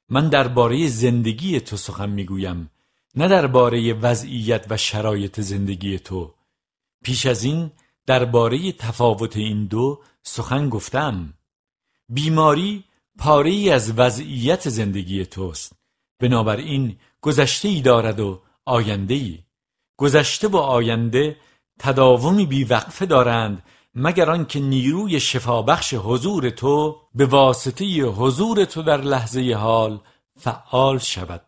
من 0.10 0.30
درباره 0.30 0.88
زندگی 0.88 1.60
تو 1.60 1.78
سخن 1.78 2.10
می‌گویم 2.10 2.70
نه 3.16 3.28
درباره 3.28 3.94
وضعیت 3.94 4.66
و 4.70 4.78
شرایط 4.78 5.42
زندگی 5.42 6.00
تو 6.00 6.34
پیش 7.04 7.26
از 7.26 7.44
این 7.44 7.72
درباره 8.06 8.72
تفاوت 8.72 9.38
این 9.38 9.66
دو 9.66 10.02
سخن 10.24 10.70
گفتم. 10.70 11.34
بیماری 12.10 12.84
پاره 13.18 13.50
ای 13.50 13.70
از 13.70 13.94
وضعیت 13.98 14.70
زندگی 14.70 15.26
توست. 15.26 15.74
بنابراین 16.20 16.98
گذشته 17.22 17.68
ای 17.68 17.82
دارد 17.82 18.20
و 18.20 18.42
آینده 18.66 19.14
ای 19.14 19.40
گذشته 19.98 20.48
و 20.48 20.58
آینده 20.58 21.38
تداومی 21.80 22.46
بیوقفه 22.46 23.06
دارند 23.06 23.64
مگر 23.96 24.30
آنکه 24.30 24.60
نیروی 24.60 25.20
شفابخش 25.20 25.94
حضور 25.94 26.50
تو 26.50 27.02
به 27.16 27.26
واسطه 27.26 27.86
حضور 28.04 28.66
تو 28.66 28.84
در 28.84 29.02
لحظه 29.02 29.54
حال 29.54 30.00
فعال 30.40 31.00
شود. 31.00 31.46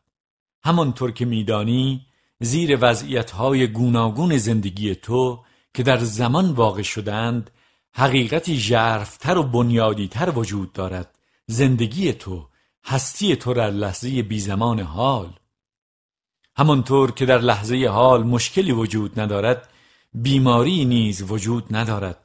همانطور 0.64 1.12
که 1.12 1.26
میدانی 1.26 2.06
زیر 2.40 2.78
وضعیتهای 2.82 3.68
گوناگون 3.68 4.38
زندگی 4.38 4.96
تو 4.96 5.44
که 5.78 5.84
در 5.84 5.98
زمان 5.98 6.52
واقع 6.52 6.82
شدند 6.82 7.52
حقیقتی 7.94 8.58
ژرفتر 8.58 9.38
و 9.38 9.44
بنیادیتر 9.44 10.30
وجود 10.30 10.74
دارد. 10.74 11.18
زندگی 11.48 12.14
تو 12.14 12.48
هستی 12.86 13.36
تو 13.36 13.54
در 13.54 13.70
لحظه 13.70 14.22
بی 14.24 14.40
زمان 14.40 14.80
حال. 14.80 15.34
همانطور 16.56 17.12
که 17.12 17.26
در 17.26 17.38
لحظه 17.38 17.88
حال 17.88 18.24
مشکلی 18.24 18.72
وجود 18.72 19.20
ندارد 19.20 19.70
بیماری 20.14 20.86
نیز 20.86 21.32
وجود 21.32 21.76
ندارد. 21.76 22.18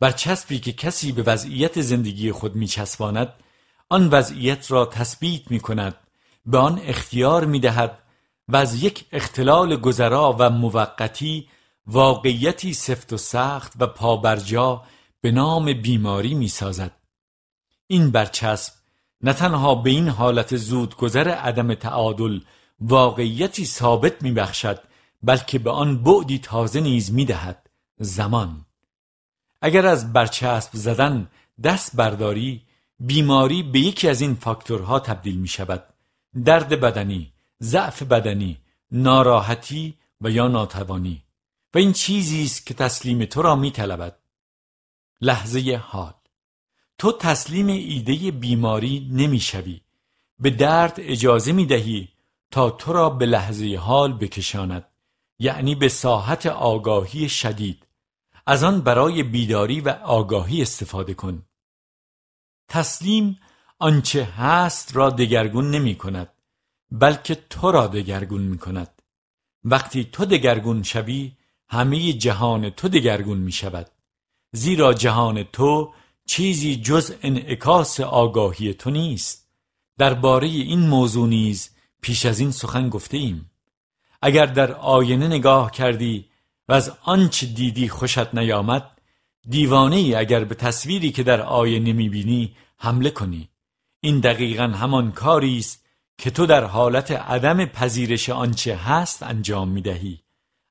بر 0.00 0.10
چسبی 0.10 0.58
که 0.58 0.72
کسی 0.72 1.12
به 1.12 1.22
وضعیت 1.22 1.80
زندگی 1.80 2.32
خود 2.32 2.56
می 2.56 2.66
چسباند 2.66 3.32
آن 3.88 4.08
وضعیت 4.08 4.70
را 4.70 4.86
تثبیت 4.86 5.50
می 5.50 5.60
کند 5.60 5.94
به 6.46 6.58
آن 6.58 6.80
اختیار 6.84 7.44
می 7.44 7.60
دهد 7.60 7.98
و 8.48 8.56
از 8.56 8.82
یک 8.82 9.04
اختلال 9.12 9.76
گذرا 9.76 10.36
و 10.38 10.50
موقتی 10.50 11.48
واقعیتی 11.86 12.74
سفت 12.74 13.12
و 13.12 13.16
سخت 13.16 13.72
و 13.80 13.86
پابرجا 13.86 14.82
به 15.20 15.30
نام 15.30 15.72
بیماری 15.72 16.34
می 16.34 16.48
سازد 16.48 16.92
این 17.86 18.10
برچسب 18.10 18.72
نه 19.20 19.32
تنها 19.32 19.74
به 19.74 19.90
این 19.90 20.08
حالت 20.08 20.56
زود 20.56 20.96
گذر 20.96 21.28
عدم 21.28 21.74
تعادل 21.74 22.40
واقعیتی 22.80 23.64
ثابت 23.64 24.22
می 24.22 24.32
بخشد 24.32 24.80
بلکه 25.22 25.58
به 25.58 25.70
آن 25.70 26.02
بعدی 26.02 26.38
تازه 26.38 26.80
نیز 26.80 27.12
می 27.12 27.24
دهد 27.24 27.70
زمان 27.98 28.66
اگر 29.62 29.86
از 29.86 30.12
برچسب 30.12 30.70
زدن 30.72 31.28
دست 31.62 31.96
برداری 31.96 32.62
بیماری 33.00 33.62
به 33.62 33.78
یکی 33.78 34.08
از 34.08 34.20
این 34.20 34.34
فاکتورها 34.34 35.00
تبدیل 35.00 35.36
می 35.36 35.48
شود 35.48 35.84
درد 36.44 36.80
بدنی، 36.80 37.32
ضعف 37.62 38.02
بدنی، 38.02 38.58
ناراحتی 38.90 39.94
و 40.20 40.30
یا 40.30 40.48
ناتوانی. 40.48 41.23
و 41.74 41.78
این 41.78 41.92
چیزی 41.92 42.44
است 42.44 42.66
که 42.66 42.74
تسلیم 42.74 43.24
تو 43.24 43.42
را 43.42 43.56
می 43.56 43.70
طلبد. 43.70 44.18
لحظه 45.20 45.80
حال. 45.84 46.14
تو 46.98 47.12
تسلیم 47.12 47.66
ایده 47.66 48.30
بیماری 48.30 49.08
نمی‌شوی. 49.12 49.80
به 50.38 50.50
درد 50.50 50.94
اجازه 50.98 51.52
می 51.52 51.66
دهی 51.66 52.08
تا 52.50 52.70
تو 52.70 52.92
را 52.92 53.10
به 53.10 53.26
لحظه 53.26 53.76
حال 53.76 54.12
بکشاند. 54.12 54.84
یعنی 55.38 55.74
به 55.74 55.88
ساحت 55.88 56.46
آگاهی 56.46 57.28
شدید. 57.28 57.86
از 58.46 58.64
آن 58.64 58.80
برای 58.80 59.22
بیداری 59.22 59.80
و 59.80 59.88
آگاهی 59.88 60.62
استفاده 60.62 61.14
کن. 61.14 61.46
تسلیم 62.68 63.40
آنچه 63.78 64.24
هست 64.24 64.96
را 64.96 65.10
دگرگون 65.10 65.70
نمی 65.70 65.94
کند 65.94 66.32
بلکه 66.90 67.34
تو 67.34 67.72
را 67.72 67.86
دگرگون 67.86 68.42
می 68.42 68.58
کند 68.58 69.02
وقتی 69.64 70.04
تو 70.04 70.24
دگرگون 70.24 70.82
شوی 70.82 71.32
همه 71.68 72.12
جهان 72.12 72.70
تو 72.70 72.88
دگرگون 72.88 73.38
می 73.38 73.52
شود. 73.52 73.86
زیرا 74.52 74.94
جهان 74.94 75.42
تو 75.42 75.92
چیزی 76.26 76.76
جز 76.76 77.14
انعکاس 77.22 78.00
آگاهی 78.00 78.74
تو 78.74 78.90
نیست. 78.90 79.48
درباره 79.98 80.46
این 80.46 80.80
موضوع 80.80 81.28
نیز 81.28 81.70
پیش 82.02 82.26
از 82.26 82.40
این 82.40 82.50
سخن 82.50 82.88
گفته 82.88 83.16
ایم 83.16 83.50
اگر 84.22 84.46
در 84.46 84.72
آینه 84.72 85.26
نگاه 85.26 85.70
کردی 85.70 86.24
و 86.68 86.72
از 86.72 86.92
آنچه 87.02 87.46
دیدی 87.46 87.88
خوشت 87.88 88.34
نیامد 88.34 88.90
دیوانه 89.48 89.96
ای 89.96 90.14
اگر 90.14 90.44
به 90.44 90.54
تصویری 90.54 91.12
که 91.12 91.22
در 91.22 91.40
آینه 91.40 91.92
می‌بینی 91.92 92.56
حمله 92.76 93.10
کنی. 93.10 93.48
این 94.00 94.20
دقیقا 94.20 94.64
همان 94.64 95.12
کاری 95.12 95.58
است 95.58 95.84
که 96.18 96.30
تو 96.30 96.46
در 96.46 96.64
حالت 96.64 97.10
عدم 97.10 97.64
پذیرش 97.64 98.30
آنچه 98.30 98.76
هست 98.76 99.22
انجام 99.22 99.68
می‌دهی 99.68 100.20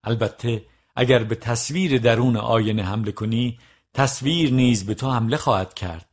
البته 0.04 0.66
اگر 0.96 1.24
به 1.24 1.36
تصویر 1.36 1.98
درون 1.98 2.38
آینه 2.38 2.84
حمله 2.84 3.12
کنی 3.12 3.60
تصویر 3.94 4.52
نیز 4.52 4.86
به 4.86 4.94
تو 4.94 5.12
حمله 5.12 5.38
خواهد 5.38 5.74
کرد. 5.74 6.10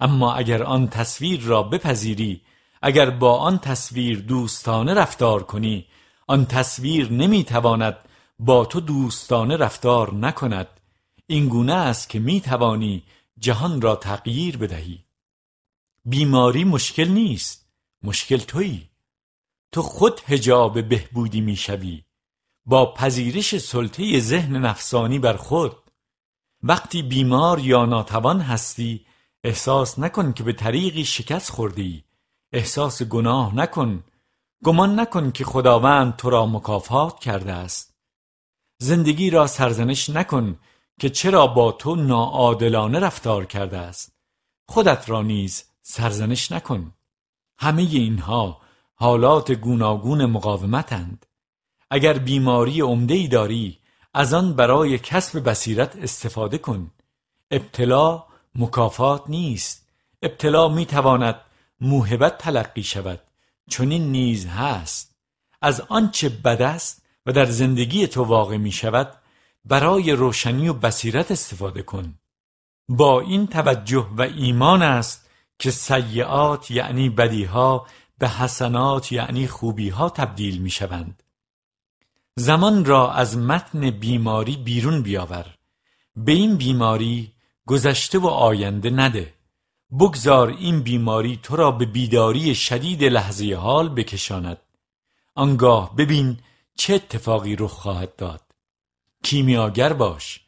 اما 0.00 0.34
اگر 0.34 0.62
آن 0.62 0.88
تصویر 0.88 1.40
را 1.40 1.62
بپذیری 1.62 2.42
اگر 2.82 3.10
با 3.10 3.36
آن 3.36 3.58
تصویر 3.58 4.20
دوستانه 4.20 4.94
رفتار 4.94 5.42
کنی 5.42 5.86
آن 6.26 6.46
تصویر 6.46 7.12
نمی‌تواند 7.12 7.96
با 8.38 8.64
تو 8.64 8.80
دوستانه 8.80 9.56
رفتار 9.56 10.14
نکند. 10.14 10.68
این 11.26 11.48
گونه 11.48 11.74
است 11.74 12.08
که 12.08 12.18
می 12.18 12.40
توانی 12.40 13.02
جهان 13.38 13.80
را 13.80 13.96
تغییر 13.96 14.56
بدهی. 14.56 15.04
بیماری 16.04 16.64
مشکل 16.64 17.08
نیست. 17.08 17.66
مشکل 18.02 18.36
تویی. 18.36 18.88
تو 19.72 19.82
خود 19.82 20.20
هجاب 20.26 20.88
بهبودی 20.88 21.40
می‌شوی. 21.40 22.05
با 22.66 22.94
پذیرش 22.94 23.58
سلطه 23.58 24.20
ذهن 24.20 24.56
نفسانی 24.56 25.18
بر 25.18 25.36
خود 25.36 25.76
وقتی 26.62 27.02
بیمار 27.02 27.58
یا 27.58 27.86
ناتوان 27.86 28.40
هستی 28.40 29.06
احساس 29.44 29.98
نکن 29.98 30.32
که 30.32 30.42
به 30.42 30.52
طریقی 30.52 31.04
شکست 31.04 31.50
خوردی. 31.50 32.04
احساس 32.52 33.02
گناه 33.02 33.54
نکن. 33.54 34.04
گمان 34.64 35.00
نکن 35.00 35.30
که 35.30 35.44
خداوند 35.44 36.16
تو 36.16 36.30
را 36.30 36.46
مکافات 36.46 37.18
کرده 37.18 37.52
است. 37.52 37.94
زندگی 38.78 39.30
را 39.30 39.46
سرزنش 39.46 40.10
نکن 40.10 40.58
که 41.00 41.10
چرا 41.10 41.46
با 41.46 41.72
تو 41.72 41.96
ناعادلانه 41.96 42.98
رفتار 42.98 43.44
کرده 43.44 43.78
است. 43.78 44.12
خودت 44.68 45.10
را 45.10 45.22
نیز 45.22 45.64
سرزنش 45.82 46.52
نکن. 46.52 46.94
همه 47.58 47.82
اینها 47.82 48.60
حالات 48.94 49.52
گوناگون 49.52 50.26
مقاومتند. 50.26 51.26
اگر 51.90 52.18
بیماری 52.18 52.80
عمده 52.80 53.14
ای 53.14 53.28
داری 53.28 53.78
از 54.14 54.34
آن 54.34 54.52
برای 54.52 54.98
کسب 54.98 55.48
بصیرت 55.48 55.96
استفاده 55.96 56.58
کن. 56.58 56.90
ابتلا 57.50 58.24
مکافات 58.54 59.22
نیست. 59.28 59.88
ابتلا 60.22 60.68
می 60.68 60.86
تواند 60.86 61.40
موهبت 61.80 62.38
تلقی 62.38 62.82
شود. 62.82 63.20
چون 63.70 63.90
این 63.90 64.12
نیز 64.12 64.46
هست. 64.46 65.16
از 65.62 65.80
آنچه 65.80 66.28
بد 66.28 66.62
است 66.62 67.02
و 67.26 67.32
در 67.32 67.44
زندگی 67.44 68.06
تو 68.06 68.24
واقع 68.24 68.56
می 68.56 68.72
شود 68.72 69.12
برای 69.64 70.12
روشنی 70.12 70.68
و 70.68 70.72
بصیرت 70.72 71.30
استفاده 71.30 71.82
کن. 71.82 72.18
با 72.88 73.20
این 73.20 73.46
توجه 73.46 74.08
و 74.16 74.22
ایمان 74.22 74.82
است 74.82 75.30
که 75.58 75.70
سیعات 75.70 76.70
یعنی 76.70 77.10
بدیها 77.10 77.86
به 78.18 78.28
حسنات 78.28 79.12
یعنی 79.12 79.46
خوبیها 79.46 80.10
تبدیل 80.10 80.58
می 80.58 80.70
شوند 80.70 81.22
زمان 82.38 82.84
را 82.84 83.12
از 83.12 83.38
متن 83.38 83.90
بیماری 83.90 84.56
بیرون 84.56 85.02
بیاور. 85.02 85.54
به 86.16 86.32
این 86.32 86.56
بیماری 86.56 87.32
گذشته 87.66 88.18
و 88.18 88.26
آینده 88.26 88.90
نده. 88.90 89.34
بگذار 90.00 90.48
این 90.48 90.80
بیماری 90.82 91.40
تو 91.42 91.56
را 91.56 91.70
به 91.70 91.86
بیداری 91.86 92.54
شدید 92.54 93.04
لحظه 93.04 93.54
حال 93.54 93.88
بکشاند. 93.88 94.58
آنگاه 95.34 95.96
ببین 95.96 96.38
چه 96.76 96.94
اتفاقی 96.94 97.56
رخ 97.56 97.70
خواهد 97.70 98.16
داد. 98.16 98.40
کیمیاگر 99.22 99.92
باش. 99.92 100.40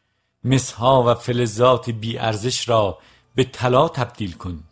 مسها 0.44 1.02
و 1.06 1.14
فلزات 1.14 1.90
بی 1.90 2.18
ارزش 2.18 2.68
را 2.68 2.98
به 3.34 3.44
طلا 3.44 3.88
تبدیل 3.88 4.32
کن. 4.32 4.64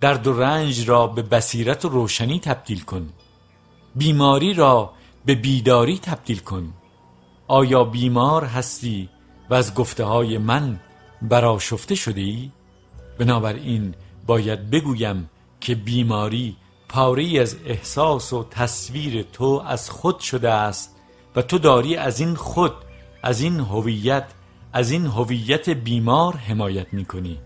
درد 0.00 0.26
و 0.26 0.40
رنج 0.40 0.88
را 0.88 1.06
به 1.06 1.22
بصیرت 1.22 1.84
و 1.84 1.88
روشنی 1.88 2.40
تبدیل 2.40 2.80
کن. 2.80 3.12
بیماری 3.94 4.54
را 4.54 4.94
به 5.26 5.34
بیداری 5.34 5.98
تبدیل 5.98 6.38
کن 6.38 6.72
آیا 7.48 7.84
بیمار 7.84 8.44
هستی 8.44 9.08
و 9.50 9.54
از 9.54 9.74
گفته 9.74 10.04
های 10.04 10.38
من 10.38 10.80
براشفته 11.22 11.94
شده 11.94 12.20
ای؟ 12.20 12.50
بنابراین 13.18 13.94
باید 14.26 14.70
بگویم 14.70 15.30
که 15.60 15.74
بیماری 15.74 16.56
پاره 16.88 17.40
از 17.40 17.56
احساس 17.66 18.32
و 18.32 18.46
تصویر 18.50 19.22
تو 19.22 19.62
از 19.66 19.90
خود 19.90 20.20
شده 20.20 20.50
است 20.50 20.96
و 21.36 21.42
تو 21.42 21.58
داری 21.58 21.96
از 21.96 22.20
این 22.20 22.34
خود 22.34 22.72
از 23.22 23.40
این 23.40 23.60
هویت 23.60 24.24
از 24.72 24.90
این 24.90 25.06
هویت 25.06 25.70
بیمار 25.70 26.36
حمایت 26.36 26.86
می 26.92 27.04
کنی 27.04 27.38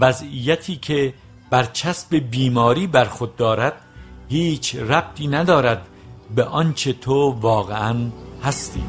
وضعیتی 0.00 0.76
که 0.76 1.14
برچسب 1.50 2.16
بیماری 2.16 2.86
بر 2.86 3.04
خود 3.04 3.36
دارد 3.36 3.80
هیچ 4.28 4.76
ربطی 4.76 5.28
ندارد 5.28 5.88
به 6.34 6.44
آنچه 6.44 6.92
تو 6.92 7.36
واقعا 7.40 7.96
هستی. 8.42 8.82